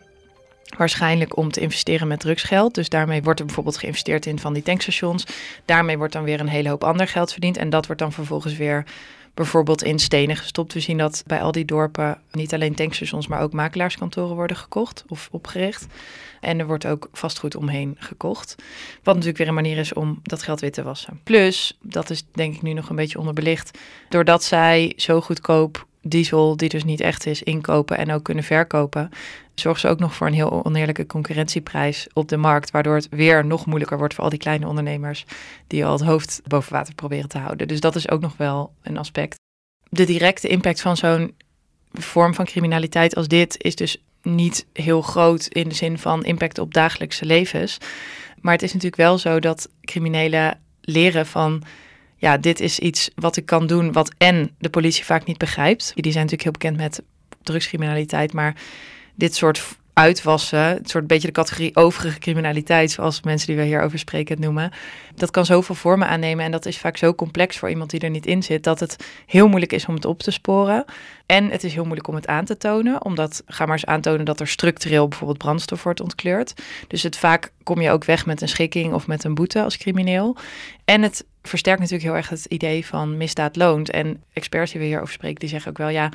waarschijnlijk 0.76 1.36
om 1.36 1.50
te 1.50 1.60
investeren 1.60 2.08
met 2.08 2.20
drugsgeld. 2.20 2.74
Dus 2.74 2.88
daarmee 2.88 3.22
wordt 3.22 3.40
er 3.40 3.46
bijvoorbeeld 3.46 3.78
geïnvesteerd 3.78 4.26
in 4.26 4.38
van 4.38 4.52
die 4.52 4.62
tankstations. 4.62 5.24
Daarmee 5.64 5.98
wordt 5.98 6.12
dan 6.12 6.24
weer 6.24 6.40
een 6.40 6.48
hele 6.48 6.68
hoop 6.68 6.84
ander 6.84 7.08
geld 7.08 7.32
verdiend 7.32 7.56
en 7.56 7.70
dat 7.70 7.86
wordt 7.86 8.00
dan 8.00 8.12
vervolgens 8.12 8.56
weer 8.56 8.84
bijvoorbeeld 9.34 9.82
in 9.82 9.98
stenen 9.98 10.36
gestopt. 10.36 10.72
We 10.72 10.80
zien 10.80 10.98
dat 10.98 11.22
bij 11.26 11.40
al 11.40 11.52
die 11.52 11.64
dorpen 11.64 12.20
niet 12.32 12.54
alleen 12.54 12.74
tankstations, 12.74 13.26
maar 13.26 13.40
ook 13.40 13.52
makelaarskantoren 13.52 14.36
worden 14.36 14.56
gekocht 14.56 15.04
of 15.08 15.28
opgericht. 15.32 15.86
En 16.40 16.58
er 16.58 16.66
wordt 16.66 16.86
ook 16.86 17.08
vastgoed 17.12 17.56
omheen 17.56 17.96
gekocht. 17.98 18.54
Wat 19.02 19.14
natuurlijk 19.14 19.38
weer 19.38 19.48
een 19.48 19.54
manier 19.54 19.78
is 19.78 19.92
om 19.92 20.20
dat 20.22 20.42
geld 20.42 20.60
wit 20.60 20.72
te 20.72 20.82
wassen. 20.82 21.20
Plus, 21.24 21.78
dat 21.82 22.10
is 22.10 22.24
denk 22.32 22.54
ik 22.54 22.62
nu 22.62 22.72
nog 22.72 22.88
een 22.88 22.96
beetje 22.96 23.18
onderbelicht, 23.18 23.78
doordat 24.08 24.44
zij 24.44 24.92
zo 24.96 25.20
goedkoop 25.20 25.86
diesel, 26.02 26.56
die 26.56 26.68
dus 26.68 26.84
niet 26.84 27.00
echt 27.00 27.26
is, 27.26 27.42
inkopen 27.42 27.98
en 27.98 28.12
ook 28.12 28.22
kunnen 28.24 28.44
verkopen, 28.44 29.10
zorgen 29.54 29.80
ze 29.80 29.88
ook 29.88 29.98
nog 29.98 30.14
voor 30.14 30.26
een 30.26 30.32
heel 30.32 30.64
oneerlijke 30.64 31.06
concurrentieprijs 31.06 32.06
op 32.12 32.28
de 32.28 32.36
markt, 32.36 32.70
waardoor 32.70 32.94
het 32.94 33.08
weer 33.10 33.44
nog 33.44 33.66
moeilijker 33.66 33.98
wordt 33.98 34.14
voor 34.14 34.24
al 34.24 34.30
die 34.30 34.38
kleine 34.38 34.66
ondernemers 34.66 35.24
die 35.66 35.84
al 35.84 35.92
het 35.92 36.02
hoofd 36.02 36.40
boven 36.46 36.72
water 36.72 36.94
proberen 36.94 37.28
te 37.28 37.38
houden. 37.38 37.68
Dus 37.68 37.80
dat 37.80 37.96
is 37.96 38.10
ook 38.10 38.20
nog 38.20 38.36
wel 38.36 38.72
een 38.82 38.98
aspect. 38.98 39.38
De 39.88 40.04
directe 40.04 40.48
impact 40.48 40.80
van 40.80 40.96
zo'n 40.96 41.34
vorm 41.92 42.34
van 42.34 42.44
criminaliteit 42.44 43.14
als 43.14 43.28
dit 43.28 43.62
is 43.62 43.76
dus 43.76 44.02
niet 44.22 44.66
heel 44.72 45.02
groot 45.02 45.46
in 45.46 45.68
de 45.68 45.74
zin 45.74 45.98
van 45.98 46.24
impact 46.24 46.58
op 46.58 46.74
dagelijkse 46.74 47.24
levens. 47.24 47.78
Maar 48.40 48.52
het 48.52 48.62
is 48.62 48.72
natuurlijk 48.72 49.02
wel 49.02 49.18
zo 49.18 49.38
dat 49.38 49.68
criminelen 49.80 50.60
leren 50.80 51.26
van 51.26 51.62
ja, 52.20 52.36
dit 52.36 52.60
is 52.60 52.78
iets 52.78 53.10
wat 53.14 53.36
ik 53.36 53.46
kan 53.46 53.66
doen, 53.66 53.92
wat 53.92 54.12
en 54.18 54.50
de 54.58 54.70
politie 54.70 55.04
vaak 55.04 55.24
niet 55.24 55.38
begrijpt. 55.38 55.92
Die 55.94 56.12
zijn 56.12 56.24
natuurlijk 56.24 56.42
heel 56.42 56.52
bekend 56.52 56.76
met 56.76 57.02
drugscriminaliteit, 57.42 58.32
maar 58.32 58.54
dit 59.14 59.34
soort 59.34 59.78
uitwassen, 59.92 60.58
het 60.58 60.90
soort 60.90 61.06
beetje 61.06 61.26
de 61.26 61.32
categorie 61.32 61.76
overige 61.76 62.18
criminaliteit, 62.18 62.90
zoals 62.90 63.22
mensen 63.22 63.46
die 63.46 63.56
we 63.56 63.62
hier 63.62 63.82
over 63.82 63.98
spreken 63.98 64.34
het 64.34 64.44
noemen. 64.44 64.70
Dat 65.14 65.30
kan 65.30 65.46
zoveel 65.46 65.74
vormen 65.74 66.08
aannemen 66.08 66.44
en 66.44 66.50
dat 66.50 66.66
is 66.66 66.78
vaak 66.78 66.96
zo 66.96 67.14
complex 67.14 67.58
voor 67.58 67.70
iemand 67.70 67.90
die 67.90 68.00
er 68.00 68.10
niet 68.10 68.26
in 68.26 68.42
zit, 68.42 68.64
dat 68.64 68.80
het 68.80 68.96
heel 69.26 69.48
moeilijk 69.48 69.72
is 69.72 69.86
om 69.86 69.94
het 69.94 70.04
op 70.04 70.18
te 70.18 70.30
sporen. 70.30 70.84
En 71.26 71.50
het 71.50 71.64
is 71.64 71.72
heel 71.72 71.84
moeilijk 71.84 72.08
om 72.08 72.14
het 72.14 72.26
aan 72.26 72.44
te 72.44 72.56
tonen, 72.56 73.04
omdat 73.04 73.42
ga 73.46 73.64
maar 73.64 73.74
eens 73.74 73.86
aantonen 73.86 74.24
dat 74.24 74.40
er 74.40 74.48
structureel 74.48 75.08
bijvoorbeeld 75.08 75.38
brandstof 75.38 75.82
wordt 75.82 76.00
ontkleurd. 76.00 76.54
Dus 76.88 77.02
het 77.02 77.16
vaak 77.16 77.52
kom 77.62 77.80
je 77.80 77.90
ook 77.90 78.04
weg 78.04 78.26
met 78.26 78.40
een 78.40 78.48
schikking 78.48 78.92
of 78.92 79.06
met 79.06 79.24
een 79.24 79.34
boete 79.34 79.62
als 79.62 79.76
crimineel. 79.76 80.36
En 80.84 81.02
het 81.02 81.24
versterkt 81.50 81.80
natuurlijk 81.80 82.08
heel 82.08 82.16
erg 82.16 82.28
het 82.28 82.44
idee 82.44 82.86
van 82.86 83.16
misdaad 83.16 83.56
loont. 83.56 83.90
En 83.90 84.22
experts 84.32 84.72
die 84.72 84.80
we 84.80 84.86
hierover 84.86 85.12
spreken, 85.12 85.40
die 85.40 85.48
zeggen 85.48 85.70
ook 85.70 85.78
wel, 85.78 85.88
ja, 85.88 86.10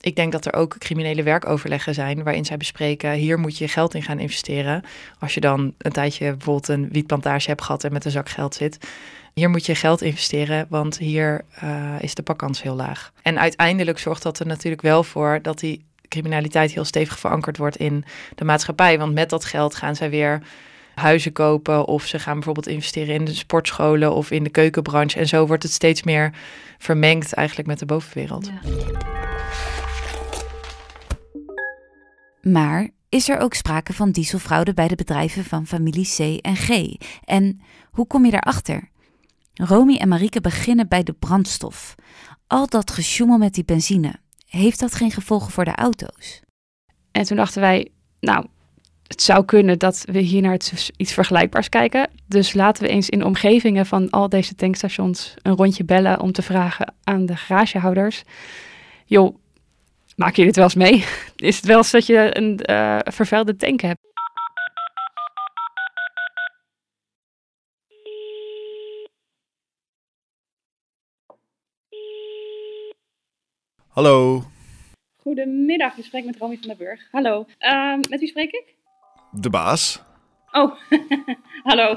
ik 0.00 0.16
denk 0.16 0.32
dat 0.32 0.46
er 0.46 0.54
ook 0.54 0.78
criminele 0.78 1.22
werkoverleggen 1.22 1.94
zijn 1.94 2.22
waarin 2.22 2.44
zij 2.44 2.56
bespreken, 2.56 3.12
hier 3.12 3.38
moet 3.38 3.58
je 3.58 3.68
geld 3.68 3.94
in 3.94 4.02
gaan 4.02 4.18
investeren. 4.18 4.82
Als 5.18 5.34
je 5.34 5.40
dan 5.40 5.74
een 5.78 5.92
tijdje 5.92 6.30
bijvoorbeeld 6.30 6.68
een 6.68 6.88
wietplantage 6.92 7.48
hebt 7.48 7.62
gehad 7.62 7.84
en 7.84 7.92
met 7.92 8.04
een 8.04 8.10
zak 8.10 8.28
geld 8.28 8.54
zit. 8.54 8.78
Hier 9.34 9.50
moet 9.50 9.66
je 9.66 9.74
geld 9.74 10.02
investeren, 10.02 10.66
want 10.68 10.98
hier 10.98 11.44
uh, 11.64 11.94
is 12.00 12.14
de 12.14 12.22
pakkans 12.22 12.62
heel 12.62 12.74
laag. 12.74 13.12
En 13.22 13.38
uiteindelijk 13.38 13.98
zorgt 13.98 14.22
dat 14.22 14.38
er 14.38 14.46
natuurlijk 14.46 14.82
wel 14.82 15.04
voor 15.04 15.38
dat 15.42 15.58
die 15.58 15.84
criminaliteit 16.08 16.72
heel 16.72 16.84
stevig 16.84 17.18
verankerd 17.18 17.56
wordt 17.56 17.76
in 17.76 18.04
de 18.34 18.44
maatschappij. 18.44 18.98
Want 18.98 19.14
met 19.14 19.30
dat 19.30 19.44
geld 19.44 19.74
gaan 19.74 19.96
zij 19.96 20.10
weer 20.10 20.42
huizen 20.96 21.32
kopen 21.32 21.86
of 21.86 22.06
ze 22.06 22.18
gaan 22.18 22.34
bijvoorbeeld 22.34 22.66
investeren 22.66 23.14
in 23.14 23.24
de 23.24 23.34
sportscholen 23.34 24.14
of 24.14 24.30
in 24.30 24.44
de 24.44 24.50
keukenbranche. 24.50 25.18
En 25.18 25.28
zo 25.28 25.46
wordt 25.46 25.62
het 25.62 25.72
steeds 25.72 26.02
meer 26.02 26.34
vermengd 26.78 27.32
eigenlijk 27.32 27.68
met 27.68 27.78
de 27.78 27.86
bovenwereld. 27.86 28.46
Ja. 28.46 28.60
Maar 32.52 32.88
is 33.08 33.28
er 33.28 33.38
ook 33.38 33.54
sprake 33.54 33.92
van 33.92 34.10
dieselfraude 34.10 34.74
bij 34.74 34.88
de 34.88 34.94
bedrijven 34.94 35.44
van 35.44 35.66
familie 35.66 36.08
C 36.16 36.44
en 36.44 36.56
G? 36.56 36.96
En 37.24 37.60
hoe 37.90 38.06
kom 38.06 38.24
je 38.24 38.30
daarachter? 38.30 38.88
Romy 39.54 39.96
en 39.96 40.08
Marieke 40.08 40.40
beginnen 40.40 40.88
bij 40.88 41.02
de 41.02 41.12
brandstof. 41.12 41.94
Al 42.46 42.66
dat 42.66 42.90
gesjoemel 42.90 43.38
met 43.38 43.54
die 43.54 43.64
benzine, 43.64 44.14
heeft 44.46 44.80
dat 44.80 44.94
geen 44.94 45.10
gevolgen 45.10 45.52
voor 45.52 45.64
de 45.64 45.74
auto's? 45.74 46.40
En 47.12 47.24
toen 47.24 47.36
dachten 47.36 47.60
wij, 47.60 47.90
nou, 48.20 48.46
het 49.06 49.22
zou 49.22 49.44
kunnen 49.44 49.78
dat 49.78 50.04
we 50.10 50.18
hier 50.18 50.42
naar 50.42 50.58
iets 50.96 51.12
vergelijkbaars 51.12 51.68
kijken. 51.68 52.10
Dus 52.26 52.52
laten 52.52 52.82
we 52.82 52.88
eens 52.88 53.08
in 53.08 53.24
omgevingen 53.24 53.86
van 53.86 54.10
al 54.10 54.28
deze 54.28 54.54
tankstations 54.54 55.34
een 55.42 55.56
rondje 55.56 55.84
bellen 55.84 56.20
om 56.20 56.32
te 56.32 56.42
vragen 56.42 56.94
aan 57.04 57.26
de 57.26 57.36
garagehouders. 57.36 58.22
Joh, 59.04 59.36
maak 60.16 60.34
je 60.34 60.44
dit 60.44 60.56
wel 60.56 60.64
eens 60.64 60.74
mee? 60.74 61.04
Is 61.36 61.56
het 61.56 61.66
wel 61.66 61.76
eens 61.76 61.90
dat 61.90 62.06
je 62.06 62.36
een 62.38 62.60
uh, 62.70 62.98
vervuilde 63.04 63.56
tank 63.56 63.80
hebt? 63.80 64.04
Hallo. 73.88 74.42
Goedemiddag, 75.16 75.96
je 75.96 76.02
spreekt 76.02 76.26
met 76.26 76.36
Romy 76.36 76.56
van 76.56 76.68
der 76.68 76.76
Burg. 76.76 77.08
Hallo. 77.10 77.46
Uh, 77.60 77.96
met 78.08 78.20
wie 78.20 78.28
spreek 78.28 78.50
ik? 78.50 78.74
De 79.40 79.50
baas. 79.50 80.02
Oh, 80.50 80.74
hallo. 81.70 81.90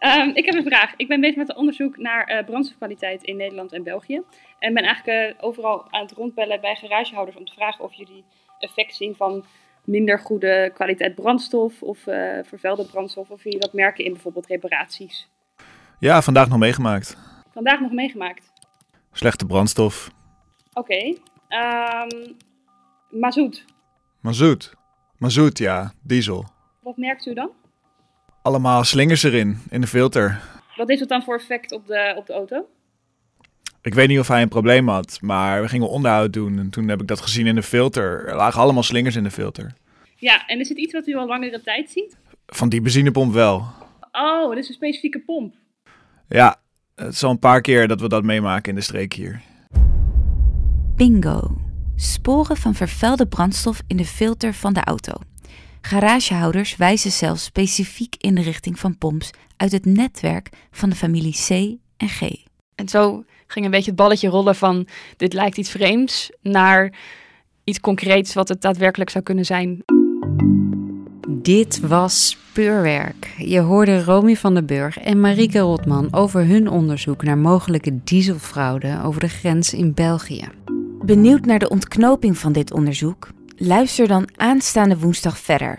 Um, 0.00 0.30
ik 0.34 0.44
heb 0.44 0.54
een 0.54 0.64
vraag. 0.64 0.94
Ik 0.96 1.08
ben 1.08 1.20
bezig 1.20 1.36
met 1.36 1.48
een 1.48 1.56
onderzoek 1.56 1.96
naar 1.96 2.30
uh, 2.30 2.44
brandstofkwaliteit 2.44 3.22
in 3.22 3.36
Nederland 3.36 3.72
en 3.72 3.82
België. 3.82 4.22
En 4.58 4.74
ben 4.74 4.84
eigenlijk 4.84 5.36
uh, 5.38 5.44
overal 5.44 5.86
aan 5.90 6.02
het 6.02 6.12
rondbellen 6.12 6.60
bij 6.60 6.74
garagehouders 6.74 7.36
om 7.36 7.44
te 7.44 7.54
vragen 7.54 7.84
of 7.84 7.92
jullie 7.92 8.24
effect 8.58 8.94
zien 8.94 9.14
van 9.16 9.44
minder 9.84 10.18
goede 10.18 10.70
kwaliteit 10.74 11.14
brandstof 11.14 11.82
of 11.82 12.06
uh, 12.06 12.38
vervuilde 12.42 12.86
brandstof. 12.86 13.30
Of 13.30 13.44
jullie 13.44 13.60
dat 13.60 13.72
merken 13.72 14.04
in 14.04 14.12
bijvoorbeeld 14.12 14.46
reparaties. 14.46 15.28
Ja, 15.98 16.22
vandaag 16.22 16.48
nog 16.48 16.58
meegemaakt. 16.58 17.16
Vandaag 17.52 17.80
nog 17.80 17.92
meegemaakt? 17.92 18.52
Slechte 19.12 19.46
brandstof. 19.46 20.10
Oké. 20.72 20.94
Okay. 20.94 21.18
Um, 22.08 22.36
mazoet. 23.10 23.64
Mazoet? 24.20 24.74
Mazoet, 25.18 25.58
ja. 25.58 25.92
Diesel. 26.02 26.46
Wat 26.82 26.96
merkt 26.96 27.26
u 27.26 27.34
dan? 27.34 27.50
Allemaal 28.42 28.84
slingers 28.84 29.22
erin, 29.22 29.58
in 29.70 29.80
de 29.80 29.86
filter. 29.86 30.40
Wat 30.76 30.88
heeft 30.88 31.00
het 31.00 31.08
dan 31.08 31.22
voor 31.22 31.36
effect 31.36 31.72
op 31.72 31.86
de, 31.86 32.14
op 32.16 32.26
de 32.26 32.32
auto? 32.32 32.68
Ik 33.82 33.94
weet 33.94 34.08
niet 34.08 34.18
of 34.18 34.28
hij 34.28 34.42
een 34.42 34.48
probleem 34.48 34.88
had, 34.88 35.18
maar 35.20 35.62
we 35.62 35.68
gingen 35.68 35.88
onderhoud 35.88 36.32
doen. 36.32 36.58
En 36.58 36.70
toen 36.70 36.88
heb 36.88 37.00
ik 37.00 37.06
dat 37.06 37.20
gezien 37.20 37.46
in 37.46 37.54
de 37.54 37.62
filter. 37.62 38.28
Er 38.28 38.36
lagen 38.36 38.60
allemaal 38.60 38.82
slingers 38.82 39.16
in 39.16 39.22
de 39.22 39.30
filter. 39.30 39.74
Ja, 40.16 40.46
en 40.46 40.60
is 40.60 40.68
het 40.68 40.78
iets 40.78 40.92
wat 40.92 41.06
u 41.06 41.16
al 41.16 41.26
langere 41.26 41.60
tijd 41.60 41.90
ziet? 41.90 42.16
Van 42.46 42.68
die 42.68 42.80
benzinepomp 42.80 43.32
wel. 43.32 43.64
Oh, 44.12 44.48
dit 44.48 44.58
is 44.58 44.68
een 44.68 44.74
specifieke 44.74 45.20
pomp. 45.20 45.54
Ja, 46.28 46.60
het 46.94 47.12
is 47.12 47.22
al 47.22 47.30
een 47.30 47.38
paar 47.38 47.60
keer 47.60 47.88
dat 47.88 48.00
we 48.00 48.08
dat 48.08 48.22
meemaken 48.24 48.68
in 48.68 48.74
de 48.74 48.80
streek 48.80 49.12
hier. 49.12 49.40
Bingo. 50.96 51.60
Sporen 51.96 52.56
van 52.56 52.74
vervuilde 52.74 53.26
brandstof 53.26 53.82
in 53.86 53.96
de 53.96 54.04
filter 54.04 54.54
van 54.54 54.72
de 54.72 54.84
auto. 54.84 55.12
Garagehouders 55.82 56.76
wijzen 56.76 57.10
zelfs 57.10 57.44
specifiek 57.44 58.14
in 58.18 58.34
de 58.34 58.42
richting 58.42 58.78
van 58.78 58.98
pomps 58.98 59.30
uit 59.56 59.72
het 59.72 59.84
netwerk 59.84 60.48
van 60.70 60.90
de 60.90 60.96
familie 60.96 61.36
C 61.46 61.50
en 61.96 62.08
G. 62.08 62.20
En 62.74 62.88
zo 62.88 63.24
ging 63.46 63.64
een 63.64 63.70
beetje 63.70 63.90
het 63.90 64.00
balletje 64.00 64.28
rollen 64.28 64.54
van 64.54 64.86
dit 65.16 65.32
lijkt 65.32 65.56
iets 65.56 65.70
vreemds 65.70 66.30
naar 66.40 66.92
iets 67.64 67.80
concreets 67.80 68.34
wat 68.34 68.48
het 68.48 68.60
daadwerkelijk 68.60 69.10
zou 69.10 69.24
kunnen 69.24 69.44
zijn. 69.44 69.84
Dit 71.28 71.80
was 71.80 72.28
Speurwerk. 72.28 73.34
Je 73.36 73.60
hoorde 73.60 74.04
Romy 74.04 74.36
van 74.36 74.54
den 74.54 74.66
Burg 74.66 74.98
en 74.98 75.20
Marieke 75.20 75.58
Rotman 75.58 76.12
over 76.12 76.46
hun 76.46 76.68
onderzoek 76.68 77.22
naar 77.22 77.38
mogelijke 77.38 78.00
dieselfraude 78.04 79.00
over 79.04 79.20
de 79.20 79.28
grens 79.28 79.74
in 79.74 79.94
België. 79.94 80.48
Benieuwd 81.04 81.44
naar 81.44 81.58
de 81.58 81.68
ontknoping 81.68 82.38
van 82.38 82.52
dit 82.52 82.72
onderzoek? 82.72 83.28
Luister 83.64 84.08
dan 84.08 84.28
aanstaande 84.36 84.98
woensdag 84.98 85.38
verder. 85.38 85.78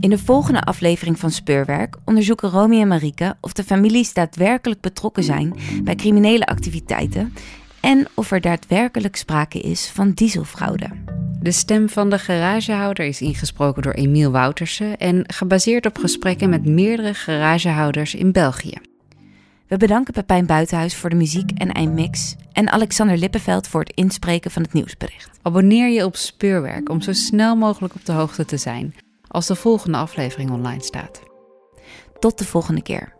In 0.00 0.10
de 0.10 0.18
volgende 0.18 0.60
aflevering 0.60 1.18
van 1.18 1.30
Speurwerk 1.30 1.96
onderzoeken 2.04 2.50
Romy 2.50 2.80
en 2.80 2.88
Marieke 2.88 3.36
of 3.40 3.52
de 3.52 3.64
families 3.64 4.12
daadwerkelijk 4.12 4.80
betrokken 4.80 5.22
zijn 5.22 5.54
bij 5.82 5.94
criminele 5.94 6.46
activiteiten 6.46 7.34
en 7.80 8.06
of 8.14 8.30
er 8.30 8.40
daadwerkelijk 8.40 9.16
sprake 9.16 9.60
is 9.60 9.88
van 9.88 10.10
dieselfraude. 10.10 10.86
De 11.40 11.52
stem 11.52 11.88
van 11.88 12.10
de 12.10 12.18
garagehouder 12.18 13.06
is 13.06 13.20
ingesproken 13.20 13.82
door 13.82 13.92
Emiel 13.92 14.30
Woutersen 14.30 14.96
en 14.98 15.24
gebaseerd 15.26 15.86
op 15.86 15.98
gesprekken 15.98 16.50
met 16.50 16.66
meerdere 16.66 17.14
garagehouders 17.14 18.14
in 18.14 18.32
België. 18.32 18.93
We 19.68 19.76
bedanken 19.76 20.12
Pepijn 20.12 20.46
Buitenhuis 20.46 20.96
voor 20.96 21.10
de 21.10 21.16
muziek 21.16 21.50
en 21.50 21.72
eindmix 21.72 22.36
en 22.52 22.70
Alexander 22.70 23.16
Lippenveld 23.16 23.68
voor 23.68 23.80
het 23.80 23.92
inspreken 23.94 24.50
van 24.50 24.62
het 24.62 24.72
nieuwsbericht. 24.72 25.30
Abonneer 25.42 25.88
je 25.88 26.04
op 26.04 26.16
Speurwerk 26.16 26.88
om 26.88 27.00
zo 27.00 27.12
snel 27.12 27.56
mogelijk 27.56 27.94
op 27.94 28.04
de 28.04 28.12
hoogte 28.12 28.44
te 28.44 28.56
zijn 28.56 28.94
als 29.28 29.46
de 29.46 29.54
volgende 29.54 29.98
aflevering 29.98 30.50
online 30.50 30.82
staat. 30.82 31.22
Tot 32.18 32.38
de 32.38 32.44
volgende 32.44 32.82
keer. 32.82 33.13